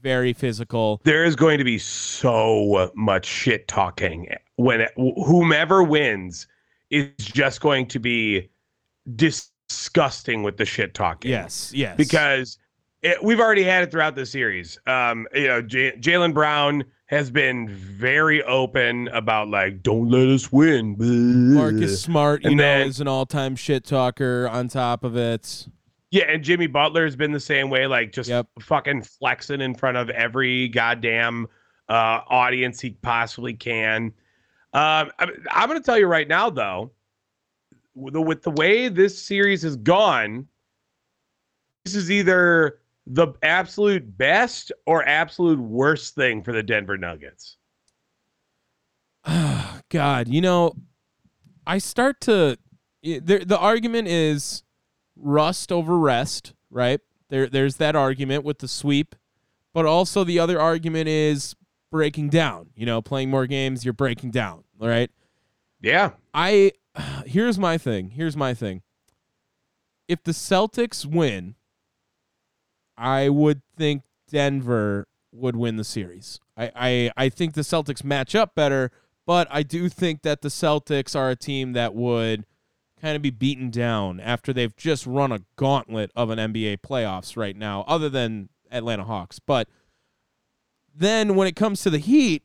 [0.00, 1.00] very physical.
[1.04, 6.46] There is going to be so much shit talking when whomever wins
[6.90, 8.48] is just going to be
[9.16, 11.30] disgusting with the shit talking.
[11.30, 11.96] Yes, yes.
[11.96, 12.58] because
[13.02, 14.78] it, we've already had it throughout the series.
[14.86, 20.50] Um, you know, J- Jaylen Brown has been very open about like, don't let us
[20.52, 20.96] win.
[21.54, 25.66] Marcus Smart, you And know, then- is an all-time shit talker on top of it.
[26.10, 28.46] Yeah, and Jimmy Butler has been the same way, like just Yep.
[28.60, 31.48] fucking flexing in front of every goddamn
[31.88, 34.12] uh, audience he possibly can.
[34.74, 36.92] Um, I, I'm going to tell you right now, though,
[37.94, 40.46] with the, with the way this series has gone,
[41.84, 47.56] this is either the absolute best or absolute worst thing for the Denver Nuggets.
[49.88, 50.74] God, you know,
[51.66, 52.56] I start to
[53.02, 53.44] there.
[53.44, 54.62] The argument is
[55.16, 57.00] rust over rest, right?
[57.28, 59.14] There, there's that argument with the sweep,
[59.72, 61.54] but also the other argument is
[61.90, 62.70] breaking down.
[62.74, 65.10] You know, playing more games, you're breaking down, all right?
[65.80, 66.72] Yeah, I
[67.26, 68.10] here's my thing.
[68.10, 68.82] Here's my thing.
[70.08, 71.54] If the Celtics win,
[73.02, 76.38] I would think Denver would win the series.
[76.56, 78.92] I, I, I think the Celtics match up better,
[79.26, 82.46] but I do think that the Celtics are a team that would
[83.00, 87.36] kind of be beaten down after they've just run a gauntlet of an NBA playoffs
[87.36, 89.40] right now, other than Atlanta Hawks.
[89.40, 89.68] But
[90.94, 92.44] then when it comes to the Heat,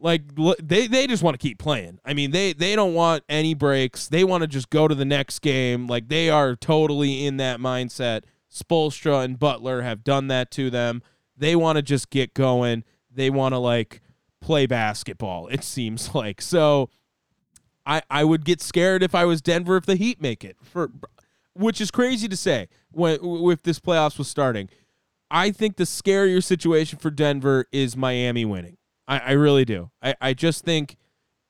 [0.00, 0.22] like
[0.60, 2.00] they they just want to keep playing.
[2.04, 4.08] I mean, they they don't want any breaks.
[4.08, 5.86] They want to just go to the next game.
[5.86, 8.24] Like they are totally in that mindset.
[8.56, 11.02] Spoelstra and Butler have done that to them.
[11.36, 12.84] They want to just get going.
[13.10, 14.00] They want to like
[14.40, 15.48] play basketball.
[15.48, 16.90] It seems like so.
[17.84, 20.90] I I would get scared if I was Denver if the Heat make it for,
[21.54, 24.68] which is crazy to say when if this playoffs was starting.
[25.30, 28.76] I think the scarier situation for Denver is Miami winning.
[29.08, 29.90] I, I really do.
[30.00, 30.96] I, I just think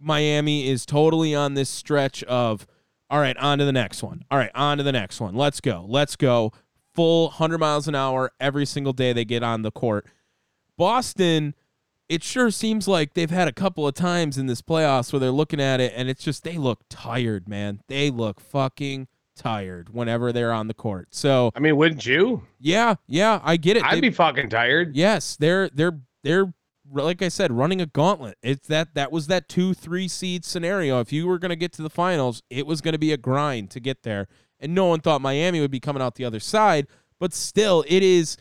[0.01, 2.67] Miami is totally on this stretch of
[3.11, 4.25] All right, on to the next one.
[4.31, 5.35] All right, on to the next one.
[5.35, 5.85] Let's go.
[5.87, 6.53] Let's go.
[6.97, 10.07] Full 100 miles an hour every single day they get on the court.
[10.77, 11.55] Boston,
[12.09, 15.31] it sure seems like they've had a couple of times in this playoffs where they're
[15.31, 17.81] looking at it and it's just they look tired, man.
[17.89, 21.09] They look fucking tired whenever they're on the court.
[21.11, 22.43] So, I mean, wouldn't you?
[22.61, 23.85] yeah, yeah, I get it.
[23.85, 24.97] I'd They- be fucking tired.
[24.97, 26.53] Yes, they're they're they're
[26.93, 28.39] like I said, running a gauntlet.
[28.43, 31.01] It's that that was that two three seed scenario.
[31.01, 33.17] If you were going to get to the finals, it was going to be a
[33.17, 34.29] grind to get there,
[34.61, 36.87] and no one thought Miami would be coming out the other side.
[37.19, 38.37] But still, it has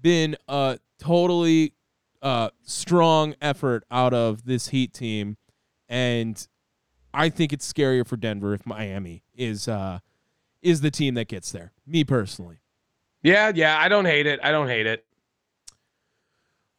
[0.00, 1.74] been a totally
[2.22, 5.36] uh, strong effort out of this Heat team,
[5.88, 6.46] and
[7.14, 10.00] I think it's scarier for Denver if Miami is uh,
[10.62, 11.72] is the team that gets there.
[11.86, 12.58] Me personally.
[13.22, 13.78] Yeah, yeah.
[13.78, 14.40] I don't hate it.
[14.42, 15.04] I don't hate it.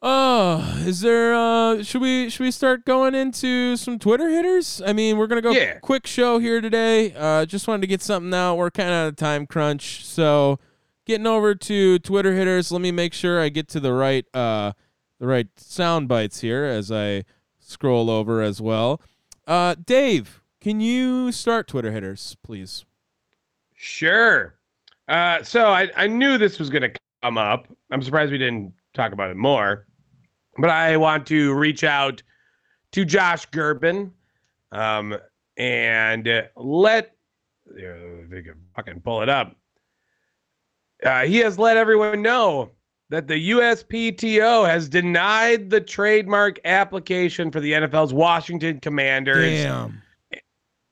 [0.01, 4.79] Oh, is there uh should we should we start going into some Twitter hitters?
[4.85, 5.79] I mean, we're going to go Yeah.
[5.79, 7.13] quick show here today.
[7.15, 8.55] Uh just wanted to get something out.
[8.57, 10.05] We're kind of on a time crunch.
[10.05, 10.59] So,
[11.05, 14.73] getting over to Twitter hitters, let me make sure I get to the right uh
[15.19, 17.23] the right sound bites here as I
[17.59, 19.01] scroll over as well.
[19.47, 22.85] Uh Dave, can you start Twitter hitters, please?
[23.73, 24.53] Sure.
[25.07, 26.91] Uh, so I, I knew this was going to
[27.23, 27.67] come up.
[27.91, 29.86] I'm surprised we didn't talk about it more.
[30.57, 32.21] But I want to reach out
[32.91, 34.11] to Josh Gerben
[34.71, 35.17] um,
[35.57, 37.15] and uh, let,
[37.69, 39.55] uh, if you can fucking pull it up.
[41.03, 42.71] Uh, he has let everyone know
[43.09, 49.63] that the USPTO has denied the trademark application for the NFL's Washington Commanders.
[49.63, 50.01] Damn.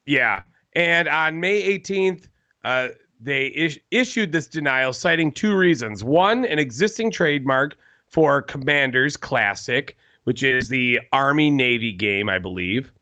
[0.06, 0.44] Yeah.
[0.74, 2.28] And on May 18th,
[2.64, 2.90] uh,
[3.20, 6.04] they is- issued this denial citing two reasons.
[6.04, 7.76] One, an existing trademark
[8.16, 12.94] for Commanders Classic, which is the Army Navy game, I believe.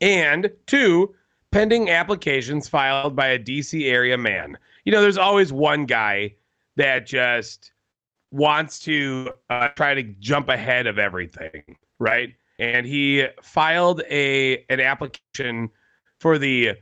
[0.00, 1.14] And two,
[1.52, 4.58] pending applications filed by a DC area man.
[4.84, 6.34] You know, there's always one guy
[6.74, 7.70] that just
[8.32, 12.34] wants to uh, try to jump ahead of everything, right?
[12.58, 15.70] And he filed a an application
[16.18, 16.72] for the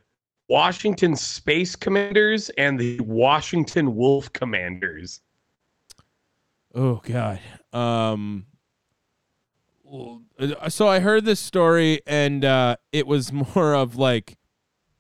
[0.49, 5.21] Washington Space Commanders and the Washington Wolf Commanders.
[6.77, 7.41] Oh God.
[7.73, 8.47] Um.
[9.91, 14.37] uh, So I heard this story, and uh, it was more of like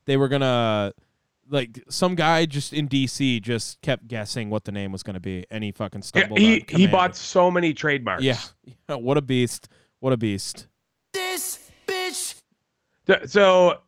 [0.07, 0.93] they were gonna,
[1.51, 5.45] like some guy just in DC just kept guessing what the name was gonna be,
[5.51, 6.39] and he fucking Yeah, stumbled.
[6.41, 8.23] he on he bought so many trademarks.
[8.23, 8.39] Yeah.
[8.89, 8.95] yeah.
[8.97, 9.69] What a beast!
[10.01, 10.69] What a beast!
[11.13, 12.41] This bitch.
[13.27, 13.79] So,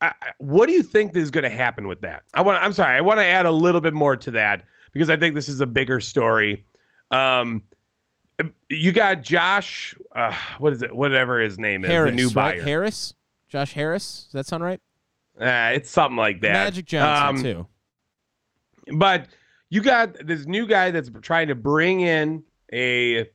[0.00, 2.22] I, I- what do you think is going to happen with that?
[2.34, 2.62] I want.
[2.62, 2.96] I'm sorry.
[2.96, 5.60] I want to add a little bit more to that because I think this is
[5.60, 6.64] a bigger story.
[7.10, 7.62] Um,
[8.68, 9.94] you got Josh.
[10.14, 10.94] Uh, what is it?
[10.94, 12.34] Whatever his name is, Harris, the new right?
[12.56, 12.62] buyer.
[12.62, 13.14] Harris,
[13.48, 14.24] Josh Harris.
[14.24, 14.80] Does that sound right?
[15.40, 16.52] Uh, it's something like that.
[16.52, 17.66] Magic Johnson Um, too.
[18.96, 19.26] But
[19.70, 22.42] you got this new guy that's trying to bring in
[22.72, 23.28] a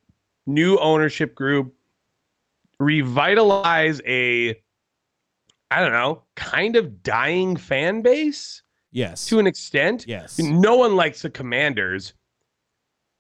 [0.46, 1.74] new ownership group,
[2.80, 4.50] revitalize a,
[5.72, 8.62] I don't know, kind of dying fan base
[8.92, 9.26] Yes.
[9.28, 10.06] to an extent.
[10.08, 10.40] yes.
[10.40, 12.14] No one likes the Commanders.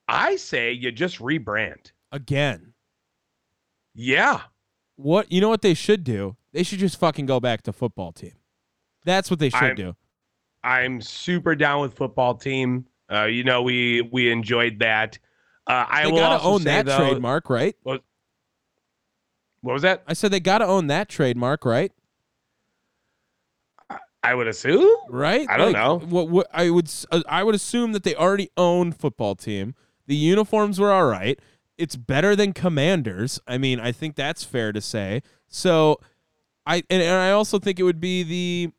[0.07, 1.91] I say you just rebrand.
[2.11, 2.73] Again.
[3.95, 4.41] Yeah.
[4.95, 6.35] What you know what they should do?
[6.51, 8.33] They should just fucking go back to football team.
[9.05, 9.95] That's what they should I'm- do.
[10.63, 12.85] I'm super down with football team.
[13.11, 15.17] Uh, you know, we we enjoyed that.
[15.67, 17.75] Uh, I They will gotta own say, that though- trademark, right?
[17.83, 18.01] What
[19.61, 20.03] was that?
[20.07, 21.91] I said they gotta own that trademark, right?
[24.25, 24.89] I would assume.
[25.09, 25.45] Right?
[25.49, 25.99] I don't Like, know.
[25.99, 29.75] What, what I would uh, I would assume that they already own football team.
[30.07, 31.39] The uniforms were all right.
[31.77, 33.39] It's better than Commanders.
[33.47, 35.21] I mean, I think that's fair to say.
[35.47, 35.99] So,
[36.65, 38.71] I and, and I also think it would be the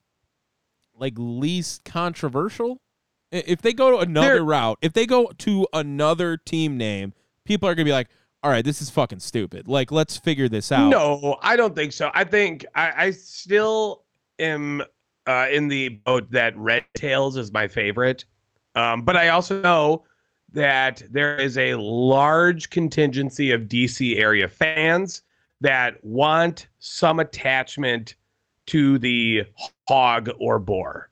[0.97, 2.81] like least controversial
[3.33, 4.79] if they go to another There- route.
[4.81, 7.14] If they go to another team name,
[7.45, 8.09] people are gonna be like,
[8.43, 9.66] "All right, this is fucking stupid.
[9.66, 12.11] Like, let's figure this out." No, I don't think so.
[12.14, 14.05] I think I, I still
[14.39, 14.83] am
[15.27, 18.25] uh, in the boat that Red Tails is my favorite.
[18.77, 20.05] Um, but I also know
[20.55, 25.23] that there is a large contingency of DC area fans
[25.61, 28.15] that want some attachment
[28.67, 29.45] to the
[29.89, 31.11] hog or boar.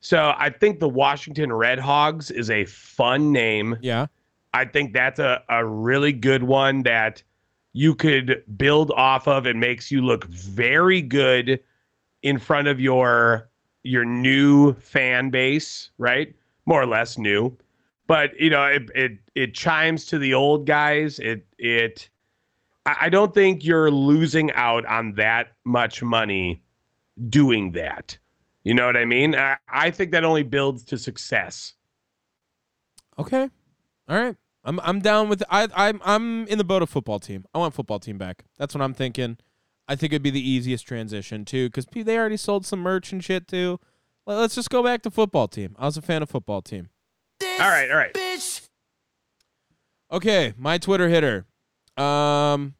[0.00, 3.76] So I think the Washington Red Hogs is a fun name.
[3.82, 4.06] Yeah.
[4.54, 7.22] I think that's a, a really good one that
[7.72, 9.46] you could build off of.
[9.46, 11.60] It makes you look very good
[12.22, 13.48] in front of your
[13.82, 16.34] your new fan base, right?
[16.66, 17.56] More or less new.
[18.10, 21.20] But you know, it it, it chimes to the old guys.
[21.20, 22.10] It it
[22.84, 26.60] I don't think you're losing out on that much money
[27.28, 28.18] doing that.
[28.64, 29.36] You know what I mean?
[29.36, 31.74] I, I think that only builds to success.
[33.16, 33.48] Okay.
[34.08, 34.34] All right.
[34.64, 37.44] I'm I'm down with I I'm I'm in the boat of football team.
[37.54, 38.44] I want football team back.
[38.58, 39.38] That's what I'm thinking.
[39.86, 43.22] I think it'd be the easiest transition too, because they already sold some merch and
[43.22, 43.78] shit too.
[44.26, 45.76] Let's just go back to football team.
[45.78, 46.88] I was a fan of football team.
[47.42, 48.12] All right, all right.
[48.14, 48.68] Bitch.
[50.12, 51.46] Okay, my Twitter hitter.
[51.96, 52.74] Um,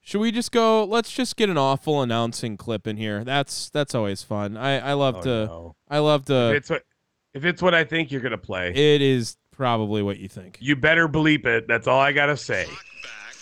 [0.00, 0.84] should we just go?
[0.84, 3.24] Let's just get an awful announcing clip in here.
[3.24, 4.56] That's that's always fun.
[4.56, 5.76] I I love Oh, to no.
[5.88, 6.50] I love If to.
[6.54, 6.82] it's what
[7.34, 10.58] if it's what I think you're gonna play, It is probably what you think.
[10.60, 11.68] you better bleep it.
[11.68, 12.64] That's all I gotta say.
[12.66, 13.34] back.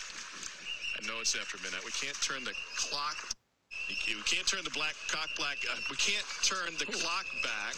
[1.03, 1.85] I know it's after midnight.
[1.85, 3.17] We can't turn the clock.
[3.89, 3.95] We
[4.27, 5.57] can't turn the black cock black.
[5.71, 7.75] Uh, we can't turn the clock back.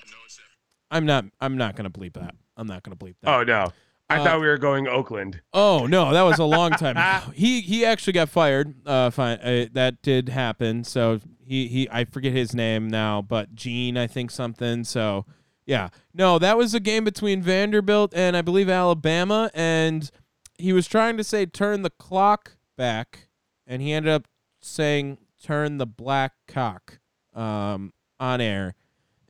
[0.00, 0.50] I know it's after.
[0.92, 2.36] I'm not I'm not gonna bleep that.
[2.56, 3.34] I'm not gonna bleep that.
[3.34, 3.72] Oh no.
[4.10, 5.40] I Uh, thought we were going Oakland.
[5.54, 6.96] Oh no, that was a long time.
[7.22, 7.32] ago.
[7.34, 8.74] he he actually got fired.
[8.86, 10.84] Uh, fine, uh, that did happen.
[10.84, 14.84] So he he I forget his name now, but Gene I think something.
[14.84, 15.24] So
[15.64, 20.10] yeah, no, that was a game between Vanderbilt and I believe Alabama, and
[20.58, 23.28] he was trying to say turn the clock back,
[23.66, 24.26] and he ended up
[24.60, 26.98] saying turn the black cock
[27.34, 28.74] um on air,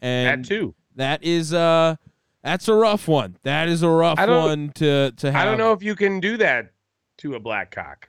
[0.01, 0.75] and That too.
[0.97, 1.97] That is uh
[2.43, 3.37] that's a rough one.
[3.45, 5.43] That is a rough one to to have.
[5.43, 6.73] I don't know if you can do that
[7.19, 8.09] to a black cock.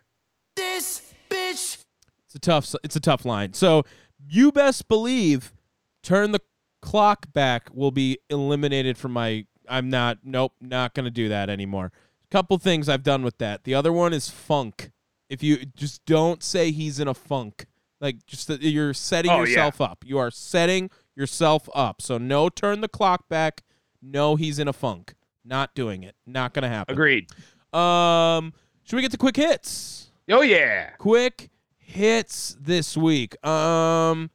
[0.55, 1.83] This bitch.
[2.25, 2.73] It's a tough.
[2.83, 3.53] It's a tough line.
[3.53, 3.83] So
[4.27, 5.53] you best believe,
[6.01, 6.41] turn the
[6.81, 9.45] clock back will be eliminated from my.
[9.69, 10.19] I'm not.
[10.23, 10.53] Nope.
[10.59, 11.91] Not gonna do that anymore.
[12.25, 13.63] A Couple things I've done with that.
[13.65, 14.91] The other one is funk.
[15.29, 17.65] If you just don't say he's in a funk,
[18.01, 19.41] like just that you're setting Oh, yeah.
[19.41, 20.03] yourself up.
[20.05, 22.01] You are setting yourself up.
[22.01, 23.63] So no, turn the clock back.
[24.01, 25.13] No, he's in a funk.
[25.45, 26.15] Not doing it.
[26.25, 26.93] Not gonna happen.
[26.93, 27.27] Agreed.
[27.73, 28.53] Um,
[28.83, 30.11] should we get to quick hits?
[30.29, 30.91] Oh yeah.
[30.97, 33.35] quick hits this week.
[33.45, 34.29] Um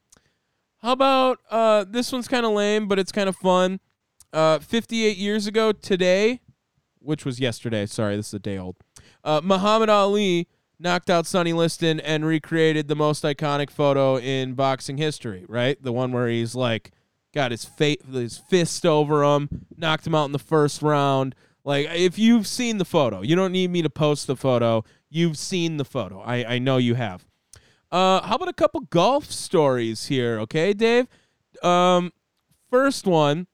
[0.81, 3.81] how about uh this one's kind of lame but it's kind of fun.
[4.33, 6.41] Uh 58 years ago today,
[6.99, 8.77] which was yesterday, sorry, this is a day old.
[9.25, 10.47] Uh Muhammad Ali
[10.79, 15.83] knocked out Sonny Liston and recreated the most iconic photo in boxing history, right?
[15.83, 16.93] The one where he's like
[17.35, 21.35] got his fa- his fist over him, knocked him out in the first round.
[21.65, 24.85] Like if you've seen the photo, you don't need me to post the photo.
[25.11, 26.21] You've seen the photo.
[26.21, 27.27] I I know you have.
[27.91, 30.39] Uh, how about a couple golf stories here?
[30.41, 31.07] Okay, Dave.
[31.63, 32.13] Um,
[32.71, 33.47] first one,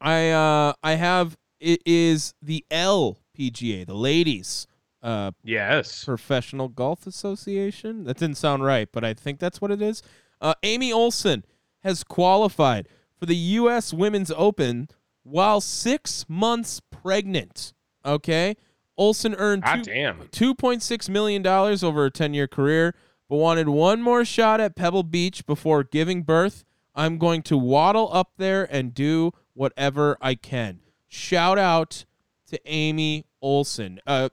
[0.00, 4.66] I uh I have it is the LPGA, the ladies
[5.06, 6.04] uh Yes.
[6.04, 8.04] Professional Golf Association.
[8.04, 10.02] That didn't sound right, but I think that's what it is.
[10.40, 11.44] Uh, Amy Olson
[11.82, 12.88] has qualified
[13.18, 13.94] for the U.S.
[13.94, 14.88] Women's Open
[15.22, 17.72] while six months pregnant.
[18.04, 18.56] Okay,
[18.96, 20.18] Olson earned God two- damn.
[20.28, 22.94] $2.6 million over a 10 year career,
[23.28, 26.64] but wanted one more shot at Pebble Beach before giving birth.
[26.94, 30.80] I'm going to waddle up there and do whatever I can.
[31.08, 32.04] Shout out
[32.48, 34.00] to Amy Olson.
[34.06, 34.28] Uh,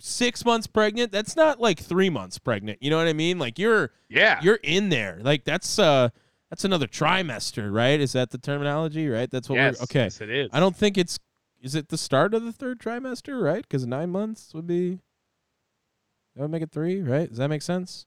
[0.00, 1.12] six months pregnant.
[1.12, 2.82] That's not like three months pregnant.
[2.82, 3.38] You know what I mean?
[3.38, 4.40] Like you're Yeah.
[4.42, 5.18] you're in there.
[5.22, 6.10] Like that's uh
[6.50, 8.00] that's another trimester, right?
[8.00, 9.08] Is that the terminology?
[9.08, 9.30] Right?
[9.30, 9.78] That's what yes.
[9.78, 10.02] we're okay.
[10.04, 10.50] Yes, it is.
[10.52, 11.18] I don't think it's.
[11.62, 13.62] Is it the start of the third trimester, right?
[13.62, 14.98] Because nine months would be.
[16.34, 17.28] That would make it three, right?
[17.28, 18.06] Does that make sense?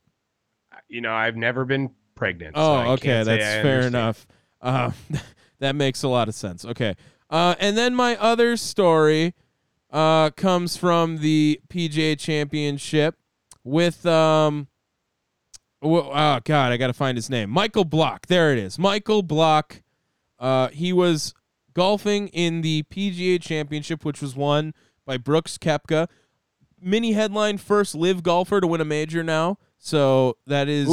[0.87, 2.53] You know, I've never been pregnant.
[2.55, 3.85] Oh, I okay, that's fair understand.
[3.95, 4.27] enough.
[4.61, 4.91] Uh,
[5.59, 6.65] that makes a lot of sense.
[6.65, 6.95] Okay,
[7.29, 9.35] uh, and then my other story
[9.93, 13.15] uh, comes from the PGA Championship
[13.63, 14.67] with um.
[15.81, 17.49] Oh God, I got to find his name.
[17.49, 18.27] Michael Block.
[18.27, 18.79] There it is.
[18.79, 19.83] Michael Block.
[20.39, 21.33] Uh, he was
[21.73, 24.73] golfing in the PGA Championship, which was won
[25.05, 26.07] by Brooks Koepka.
[26.81, 29.57] Mini headline: first live golfer to win a major now.
[29.77, 30.87] So that is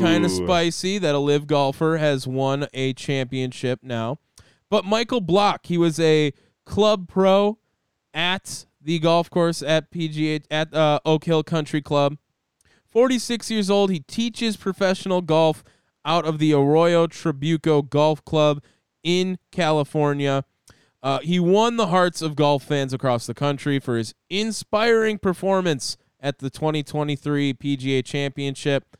[0.00, 4.18] kind of spicy that a live golfer has won a championship now.
[4.70, 6.32] But Michael Block, he was a
[6.64, 7.58] club pro
[8.14, 12.16] at the golf course at PGA at uh, Oak Hill Country Club.
[12.86, 15.64] 46 years old, he teaches professional golf
[16.04, 18.62] out of the Arroyo Trabuco Golf Club
[19.02, 20.44] in California.
[21.02, 25.96] Uh, he won the hearts of golf fans across the country for his inspiring performance
[26.20, 28.96] at the 2023 PGA Championship.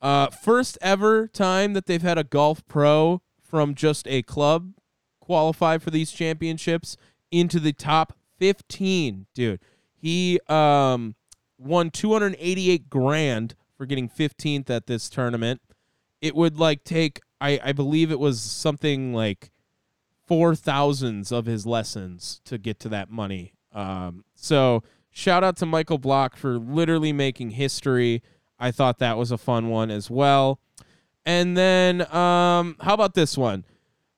[0.00, 4.72] Uh, first ever time that they've had a golf pro from just a club
[5.20, 6.96] qualify for these championships
[7.30, 9.60] into the top 15, dude.
[9.94, 11.14] He um,
[11.58, 15.60] won 288 grand for getting 15th at this tournament.
[16.20, 19.50] It would like take, I, I believe it was something like
[20.26, 23.54] four thousands of his lessons to get to that money.
[23.72, 28.22] Um, so shout out to Michael Block for literally making history.
[28.58, 30.60] I thought that was a fun one as well.
[31.26, 33.64] And then, um, how about this one?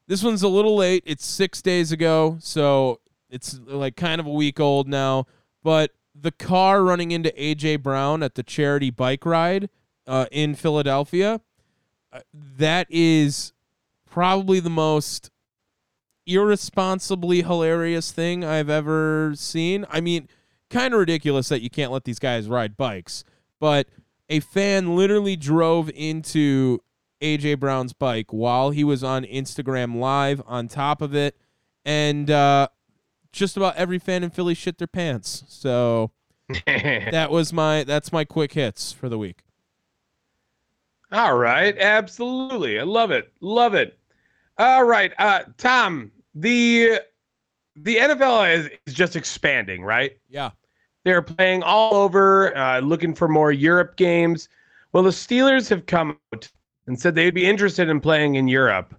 [0.09, 1.03] This one's a little late.
[1.07, 3.01] It's six days ago, so
[3.31, 5.27] it's like kind of a week old now.
[5.63, 9.69] But the car running into AJ Brown at the charity bike ride
[10.07, 11.41] uh, in Philadelphia,
[12.13, 13.53] uh, that is
[14.09, 15.31] probably the most
[16.27, 19.87] irresponsibly hilarious thing I've ever seen.
[19.91, 20.29] I mean,
[20.71, 23.25] kind of ridiculous that you can't let these guys ride bikes,
[23.61, 23.89] but
[24.29, 26.81] a fan literally drove into
[27.21, 31.37] AJ Brown's bike while he was on Instagram live on top of it
[31.85, 32.69] and uh,
[33.37, 35.45] just about every fan in Philly shit their pants.
[35.49, 36.11] So
[36.67, 39.43] that was my that's my quick hits for the week.
[41.13, 42.81] All right, absolutely.
[42.81, 43.33] I love it.
[43.41, 43.99] Love it.
[44.59, 47.01] All right, uh Tom, the
[47.77, 50.17] the NFL is, is just expanding, right?
[50.29, 50.51] Yeah.
[51.05, 54.49] They're playing all over, uh, looking for more Europe games.
[54.93, 56.51] Well, the Steelers have come out
[56.87, 58.95] and said they'd be interested in playing in Europe,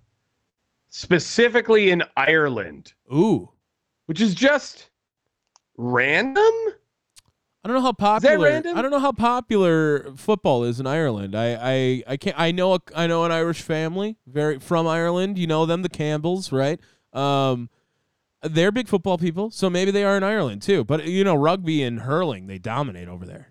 [0.90, 3.50] specifically in Ireland, Ooh.
[4.08, 4.90] Which is just
[5.78, 6.44] random.
[7.64, 8.50] I don't know how popular.
[8.50, 8.78] random?
[8.78, 11.36] I don't know how popular football is in Ireland.
[11.36, 12.40] I, I, I can't.
[12.40, 12.76] I know.
[12.76, 15.38] A, I know an Irish family, very from Ireland.
[15.38, 16.80] You know them, the Campbells, right?
[17.14, 17.70] Um,
[18.42, 20.84] they're big football people, so maybe they are in Ireland too.
[20.84, 23.50] But you know, rugby and hurling, they dominate over there.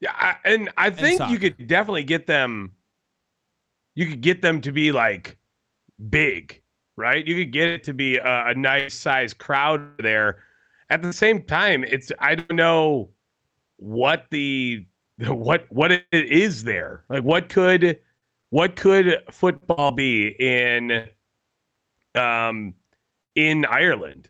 [0.00, 2.72] Yeah, I, and I think you could definitely get them.
[3.96, 5.36] You could get them to be like
[6.08, 6.62] big,
[6.98, 7.26] right?
[7.26, 10.42] You could get it to be a, a nice size crowd there.
[10.90, 13.10] At the same time, it's I don't know
[13.76, 14.84] what the
[15.26, 17.04] what what it is there.
[17.08, 17.98] Like what could
[18.50, 21.08] what could football be in
[22.14, 22.74] um
[23.34, 24.28] in Ireland?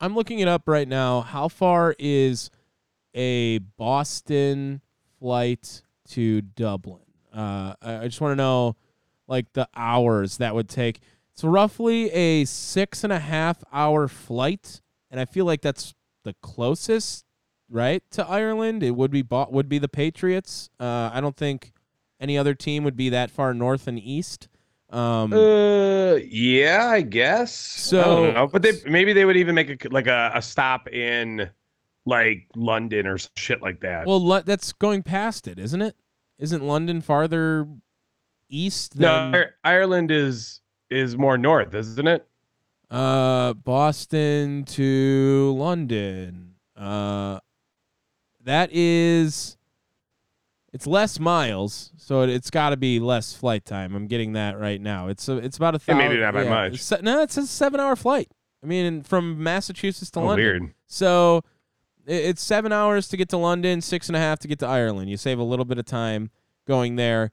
[0.00, 1.20] I'm looking it up right now.
[1.20, 2.50] How far is
[3.14, 4.80] a Boston
[5.20, 7.02] flight to Dublin?
[7.32, 8.76] Uh, I I just want to know,
[9.28, 11.00] like the hours that would take.
[11.42, 14.80] It's roughly a six and a half hour flight,
[15.10, 17.24] and I feel like that's the closest,
[17.68, 18.84] right, to Ireland.
[18.84, 20.70] It would be Bo- would be the Patriots.
[20.78, 21.72] Uh, I don't think
[22.20, 24.46] any other team would be that far north and east.
[24.90, 27.52] Um, Uh, yeah, I guess.
[27.52, 28.46] So- I don't know.
[28.46, 31.50] but they maybe they would even make a like a, a stop in
[32.06, 34.06] like London or shit like that.
[34.06, 35.96] Well, Lo- that's going past it, isn't it?
[36.38, 37.66] Isn't London farther
[38.48, 40.60] east no, than Ir- Ireland is
[40.92, 42.26] is more north, isn't it?
[42.90, 46.54] uh, Boston to London?
[46.76, 47.38] Uh,
[48.44, 49.56] that is,
[50.72, 53.94] it's less miles, so it, it's got to be less flight time.
[53.94, 55.08] I'm getting that right now.
[55.08, 56.08] It's a, it's about a Yeah, thousand.
[56.10, 56.74] maybe not by much.
[56.74, 58.28] it's se- no, it's a seven-hour flight.
[58.62, 60.44] I mean, from Massachusetts to Oh, London.
[60.44, 60.74] weird.
[60.86, 61.42] So
[62.06, 65.08] it's seven hours to get to London, six and a half to get to Ireland.
[65.08, 66.30] You save a little bit of time
[66.66, 67.30] going there.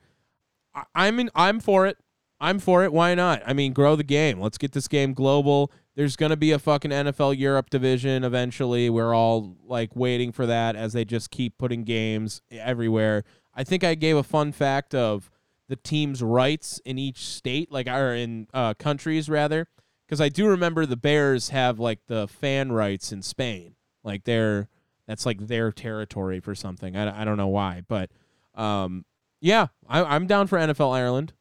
[0.95, 1.97] I'm in, I'm for it.
[2.39, 2.93] I'm for it.
[2.93, 3.41] Why not?
[3.45, 4.39] I mean, grow the game.
[4.39, 5.71] Let's get this game global.
[5.95, 8.89] There's gonna be a fucking NFL Europe division eventually.
[8.89, 13.25] We're all like waiting for that as they just keep putting games everywhere.
[13.53, 15.29] I think I gave a fun fact of
[15.67, 19.67] the team's rights in each state, like or in uh, countries rather,
[20.07, 24.69] because I do remember the Bears have like the fan rights in Spain, like they're
[25.07, 26.95] that's like their territory for something.
[26.95, 28.11] I, I don't know why, but
[28.55, 29.05] um,
[29.41, 31.33] yeah, I, I'm down for NFL Ireland.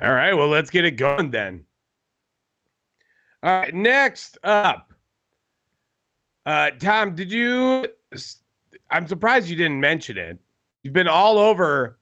[0.00, 1.64] All right, well, let's get it going then.
[3.42, 4.92] All right, next up.
[6.46, 7.86] Uh, Tom, did you?
[8.90, 10.38] I'm surprised you didn't mention it.
[10.82, 11.98] You've been all over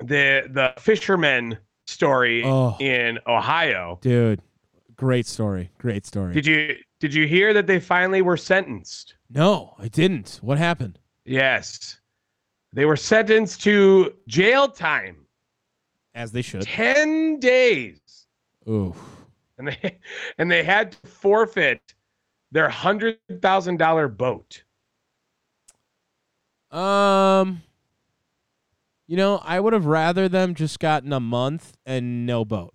[0.00, 2.76] the the fisherman story Oh.
[2.80, 3.98] in Ohio.
[4.02, 4.40] Dude,
[4.96, 5.70] great story.
[5.78, 6.32] Great story.
[6.34, 9.14] Did you did you hear that they finally were sentenced?
[9.30, 10.38] no, I didn't.
[10.42, 10.98] What happened?
[11.24, 11.98] Yes.
[12.74, 15.21] They were sentenced to jail time,
[16.14, 16.62] As they should.
[16.62, 18.26] 10 days.
[18.68, 18.94] Ooh.
[19.58, 19.98] And they
[20.38, 21.94] and they had to forfeit
[22.50, 24.62] their $100,000 boat.
[26.70, 27.62] Um,
[29.06, 32.74] you know, I would have rather them just gotten a month and no boat.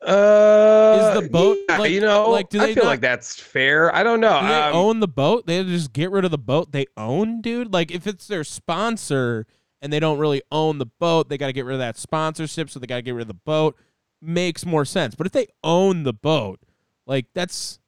[0.00, 3.00] Uh, Is the boat, yeah, like- you know, like, do I they feel not- like
[3.00, 3.94] that's fair.
[3.94, 4.40] I don't know.
[4.40, 5.46] Do they Um, own the boat?
[5.46, 7.72] They just get rid of the boat they own, dude.
[7.72, 9.46] Like if it's their sponsor
[9.80, 12.70] and they don't really own the boat, they got to get rid of that sponsorship,
[12.70, 13.76] so they got to get rid of the boat.
[14.20, 15.14] Makes more sense.
[15.14, 16.60] But if they own the boat,
[17.06, 17.78] like that's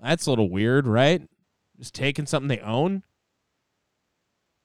[0.00, 1.22] that's a little weird, right?
[1.78, 3.04] Just taking something they own.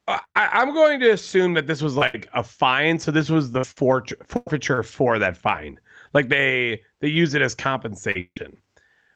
[0.07, 3.63] I, I'm going to assume that this was like a fine, so this was the
[3.63, 5.79] fort- forfeiture for that fine.
[6.13, 8.57] Like they they use it as compensation.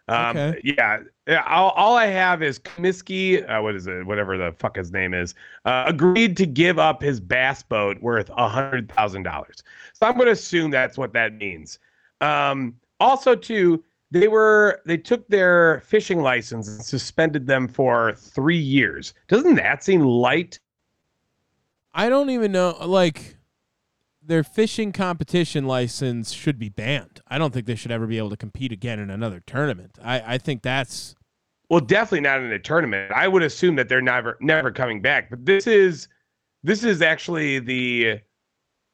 [0.08, 0.62] Um, Okay.
[0.64, 1.00] Yeah.
[1.28, 1.44] Yeah.
[1.48, 4.06] All, all I have is Cominsky, uh, what is it?
[4.06, 5.36] Whatever the fuck his name is,
[5.66, 9.64] uh, agreed to give up his bass boat worth a hundred thousand dollars.
[9.94, 11.80] So I'm going to assume that's what that means.
[12.22, 18.58] Um, also, too, they were they took their fishing license and suspended them for three
[18.58, 19.14] years.
[19.28, 20.60] Doesn't that seem light?
[21.94, 22.78] I don't even know.
[22.86, 23.37] Like,
[24.28, 27.22] their fishing competition license should be banned.
[27.28, 29.98] I don't think they should ever be able to compete again in another tournament.
[30.04, 31.16] I, I think that's
[31.70, 33.12] Well, definitely not in a tournament.
[33.14, 35.30] I would assume that they're never never coming back.
[35.30, 36.08] But this is
[36.64, 38.20] this is actually the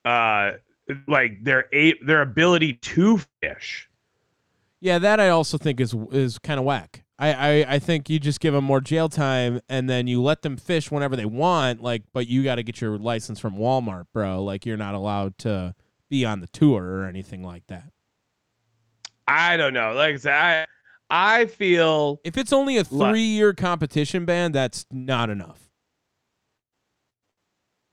[0.06, 0.52] uh
[1.08, 3.90] like their a their ability to fish.
[4.82, 5.00] yeah.
[5.00, 7.03] That I also think is is kind of whack.
[7.20, 10.42] I, I I think you just give them more jail time and then you let
[10.42, 11.82] them fish whenever they want.
[11.82, 14.44] Like, but you got to get your license from Walmart, bro.
[14.44, 15.76] Like, you're not allowed to
[16.10, 17.92] be on the tour or anything like that.
[19.28, 19.94] I don't know.
[19.94, 20.66] Like I said, I
[21.10, 25.70] I feel If it's only a three year competition ban, that's not enough.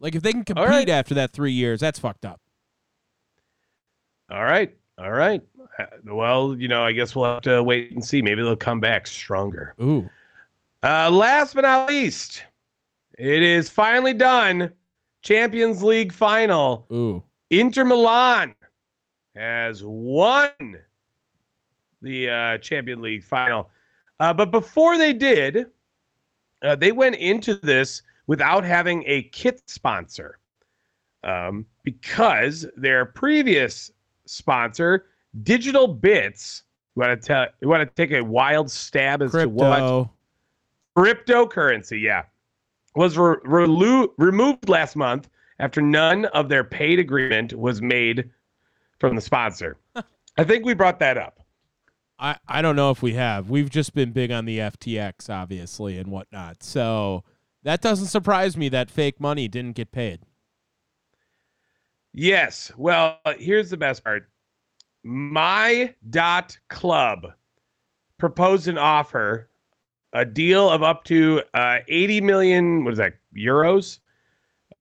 [0.00, 0.88] Like if they can compete right.
[0.88, 2.40] after that three years, that's fucked up.
[4.30, 4.74] all right.
[4.98, 5.42] All right.
[5.78, 8.22] Uh, Well, you know, I guess we'll have to wait and see.
[8.22, 9.74] Maybe they'll come back stronger.
[9.80, 10.08] Ooh.
[10.82, 12.42] Uh, last but not least,
[13.18, 14.72] it is finally done.
[15.22, 16.86] Champions League final.
[16.92, 17.22] Ooh.
[17.50, 18.54] Inter Milan
[19.36, 20.50] has won
[22.02, 23.68] the uh, Champion League final.
[24.18, 25.66] Uh, but before they did,
[26.62, 30.38] uh, they went into this without having a kit sponsor
[31.24, 33.90] um, because their previous
[34.26, 35.06] sponsor,
[35.42, 36.62] DigitalBits,
[36.96, 40.10] you want to tell, you want to take a wild stab as to what
[40.96, 42.24] cryptocurrency, yeah,
[42.94, 45.28] was re- relu- removed last month
[45.58, 48.30] after none of their paid agreement was made
[48.98, 49.76] from the sponsor.
[50.38, 51.40] I think we brought that up.
[52.18, 53.48] I, I don't know if we have.
[53.48, 56.62] We've just been big on the FTX, obviously, and whatnot.
[56.62, 57.24] So
[57.62, 60.20] that doesn't surprise me that fake money didn't get paid.
[62.12, 62.72] Yes.
[62.76, 64.28] Well, here's the best part.
[65.02, 67.32] My dot club
[68.18, 69.48] proposed an offer,
[70.12, 72.84] a deal of up to uh, 80 million.
[72.84, 73.14] What is that?
[73.36, 74.00] Euros?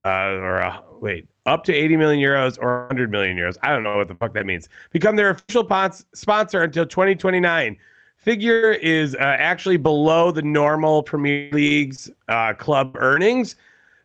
[0.04, 3.56] Uh, or uh, wait, up to 80 million euros or 100 million euros.
[3.62, 4.68] I don't know what the fuck that means.
[4.90, 7.76] Become their official pons- sponsor until 2029.
[8.16, 13.56] Figure is uh, actually below the normal Premier League's uh, club earnings,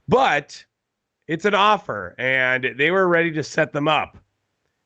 [0.08, 0.64] but
[1.28, 4.18] it's an offer and they were ready to set them up.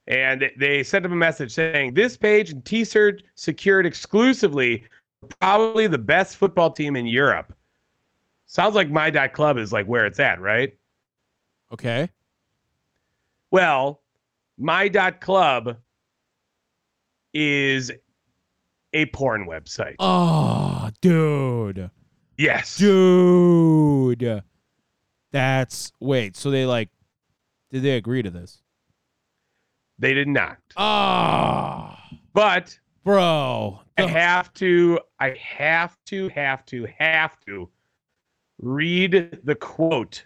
[0.10, 4.84] And they sent them a message saying this page and T-shirt secured exclusively
[5.40, 7.54] probably the best football team in Europe.
[8.48, 10.76] Sounds like my dot club is like where it's at, right?
[11.72, 12.10] Okay.
[13.52, 14.02] Well,
[14.58, 15.78] my dot club
[17.34, 17.92] is
[18.94, 19.96] a porn website.
[20.00, 21.92] Oh, dude.
[22.38, 22.78] yes.
[22.78, 24.44] Dude.
[25.32, 26.90] That's wait, so they like
[27.70, 28.64] did they agree to this?
[30.00, 30.58] They did not.
[30.78, 32.02] Ah,
[32.34, 33.82] But bro.
[33.98, 37.70] I have to, I have to, have to, have to
[38.62, 40.26] read the quote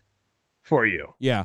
[0.61, 1.13] for you.
[1.19, 1.43] yeah.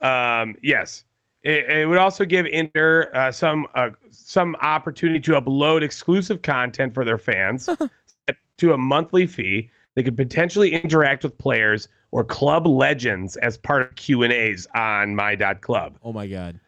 [0.00, 1.04] Um, yes.
[1.44, 6.94] It, it would also give Inter uh, some uh, some opportunity to upload exclusive content
[6.94, 7.68] for their fans
[8.58, 9.70] to a monthly fee.
[9.94, 14.66] They could potentially interact with players or club legends as part of Q and A's
[14.74, 15.98] on my.club.
[16.02, 16.58] Oh my god.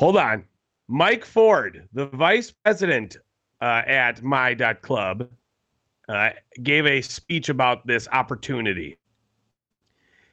[0.00, 0.44] Hold on.
[0.88, 3.18] Mike Ford, the vice president
[3.60, 5.28] uh, at my.club,
[6.08, 6.30] uh,
[6.62, 8.96] gave a speech about this opportunity.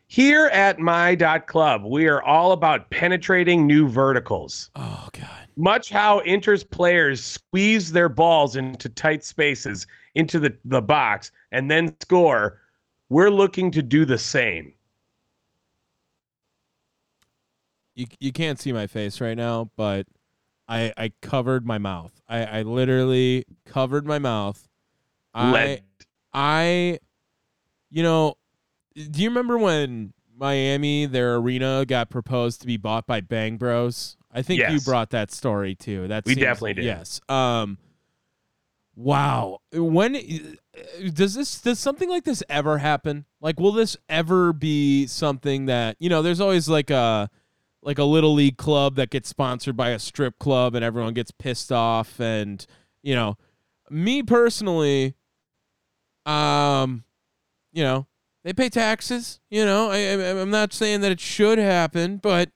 [0.07, 4.71] Here at my.club, we are all about penetrating new verticals.
[4.77, 5.49] Oh god.
[5.57, 9.85] Much how Inter's players squeeze their balls into tight spaces
[10.15, 12.61] into the, the box and then score,
[13.09, 14.71] we're looking to do the same.
[17.97, 20.05] You you can't see my face right now, but
[20.69, 22.13] I I covered my mouth.
[22.29, 24.69] I I literally covered my mouth.
[25.33, 25.81] I Let
[26.31, 26.99] I
[27.89, 28.35] you know,
[28.95, 34.15] do you remember when Miami their arena got proposed to be bought by Bang Bros?
[34.31, 36.07] I think you brought that story too.
[36.07, 36.85] That We seems- definitely did.
[36.85, 37.19] Yes.
[37.27, 37.79] Um
[38.95, 39.59] wow.
[39.73, 40.13] When
[41.13, 43.25] does this does something like this ever happen?
[43.41, 47.29] Like will this ever be something that, you know, there's always like a
[47.87, 51.31] like a little league club that gets sponsored by a strip club and everyone gets
[51.31, 52.67] pissed off and
[53.01, 53.37] you know
[53.89, 55.15] me personally
[56.25, 57.03] um
[57.71, 58.05] you know
[58.43, 62.51] they pay taxes you know I, I i'm not saying that it should happen but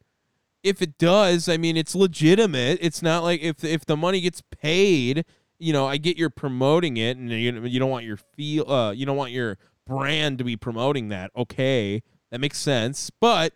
[0.61, 2.77] if it does i mean it's legitimate.
[2.81, 5.25] It's not like if if the money gets paid
[5.61, 8.91] you know, I get you're promoting it, and you you don't want your feel, uh,
[8.91, 11.29] you don't want your brand to be promoting that.
[11.37, 12.01] Okay,
[12.31, 13.53] that makes sense, but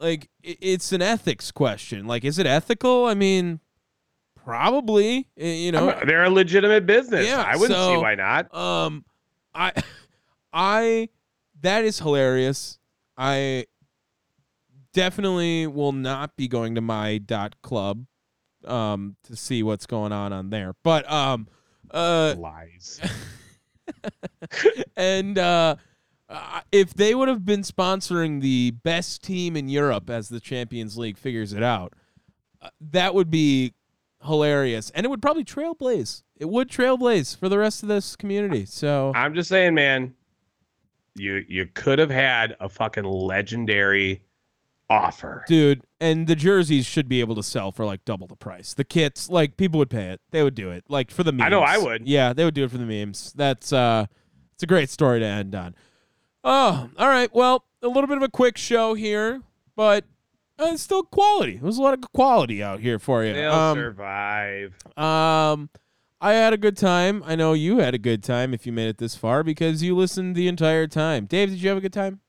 [0.00, 2.06] like it's an ethics question.
[2.06, 3.06] Like, is it ethical?
[3.06, 3.60] I mean,
[4.34, 5.28] probably.
[5.38, 7.26] eh, You know, I'm- they're a legitimate business.
[7.26, 8.54] Yeah, I wouldn't see why not.
[8.54, 9.04] um,
[9.54, 9.72] I,
[10.52, 11.08] I,
[11.62, 12.78] that is hilarious.
[13.16, 13.66] I
[14.92, 18.06] definitely will not be going to my dot club,
[18.64, 20.74] um, to see what's going on on there.
[20.82, 21.48] But um,
[21.90, 23.00] uh, Lies.
[24.96, 25.76] and uh,
[26.28, 30.96] uh, if they would have been sponsoring the best team in Europe as the Champions
[30.96, 31.92] League figures it out,
[32.62, 33.74] uh, that would be
[34.24, 36.22] hilarious, and it would probably trailblaze.
[36.36, 38.64] It would trailblaze for the rest of this community.
[38.64, 40.14] So I'm just saying, man.
[41.16, 44.24] You you could have had a fucking legendary
[44.90, 45.44] offer.
[45.46, 48.84] dude and the jerseys should be able to sell for like double the price the
[48.84, 51.48] kits like people would pay it they would do it like for the memes I
[51.48, 52.06] know I would.
[52.06, 54.04] yeah they would do it for the memes that's uh
[54.52, 55.74] it's a great story to end on
[56.44, 59.42] oh all right well a little bit of a quick show here
[59.76, 60.04] but
[60.58, 63.76] uh, it's still quality there's a lot of quality out here for you They'll um,
[63.76, 64.74] survive.
[64.96, 65.70] um
[66.20, 67.22] I had a good time.
[67.26, 69.94] I know you had a good time if you made it this far because you
[69.94, 71.26] listened the entire time.
[71.26, 72.20] Dave, did you have a good time?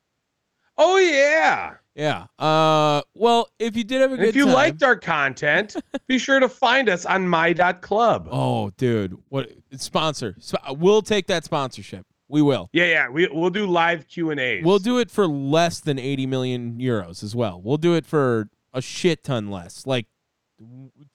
[0.78, 1.76] Oh yeah.
[1.96, 2.26] Yeah.
[2.38, 5.78] Uh well, if you did have a good If you time, liked our content,
[6.08, 8.28] be sure to find us on my.club.
[8.30, 10.36] Oh, dude, what sponsor?
[10.44, 12.06] Sp- We'll take that sponsorship.
[12.28, 12.70] We will.
[12.74, 13.10] Yeah, yeah.
[13.10, 14.64] We we'll do live Q and A's.
[14.66, 17.62] We'll do it for less than 80 million euros as well.
[17.62, 20.08] We'll do it for a shit ton less, like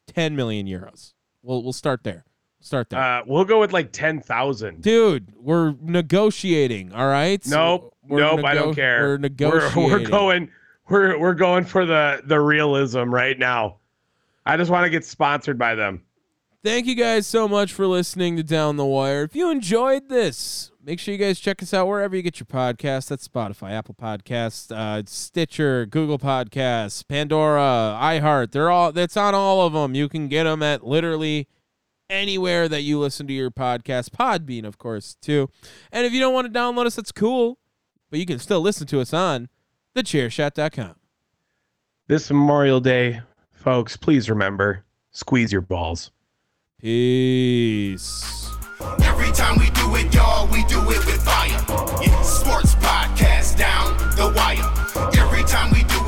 [0.06, 1.14] 10 million euros.
[1.42, 2.24] We'll we'll start there.
[2.62, 3.00] Start there.
[3.00, 4.82] Uh, we'll go with like ten thousand.
[4.82, 7.42] Dude, we're negotiating, all right?
[7.46, 8.44] Nope, We're nope.
[8.44, 9.00] I don't care.
[9.00, 9.90] We're We're, negotiating.
[9.90, 10.50] we're going.
[10.88, 13.78] We're we're going for the the realism right now.
[14.44, 16.02] I just want to get sponsored by them.
[16.62, 19.22] Thank you guys so much for listening to Down the Wire.
[19.22, 22.46] If you enjoyed this, make sure you guys check us out wherever you get your
[22.46, 23.08] podcasts.
[23.08, 28.52] That's Spotify, Apple Podcasts, uh, Stitcher, Google Podcasts, Pandora, iHeart.
[28.52, 29.94] They're all that's on all of them.
[29.94, 31.48] You can get them at literally
[32.08, 34.10] anywhere that you listen to your podcast.
[34.10, 35.48] Podbean, of course, too.
[35.92, 37.58] And if you don't want to download us, that's cool.
[38.10, 39.48] But you can still listen to us on
[39.94, 40.96] thechairshot.com.
[42.08, 43.20] This Memorial Day,
[43.52, 46.10] folks, please remember squeeze your balls.
[46.80, 48.49] Peace.
[49.02, 51.60] Every time we do it, y'all, we do it with fire.
[52.02, 54.68] Yeah, sports podcast down the wire.
[55.18, 55.99] Every time we do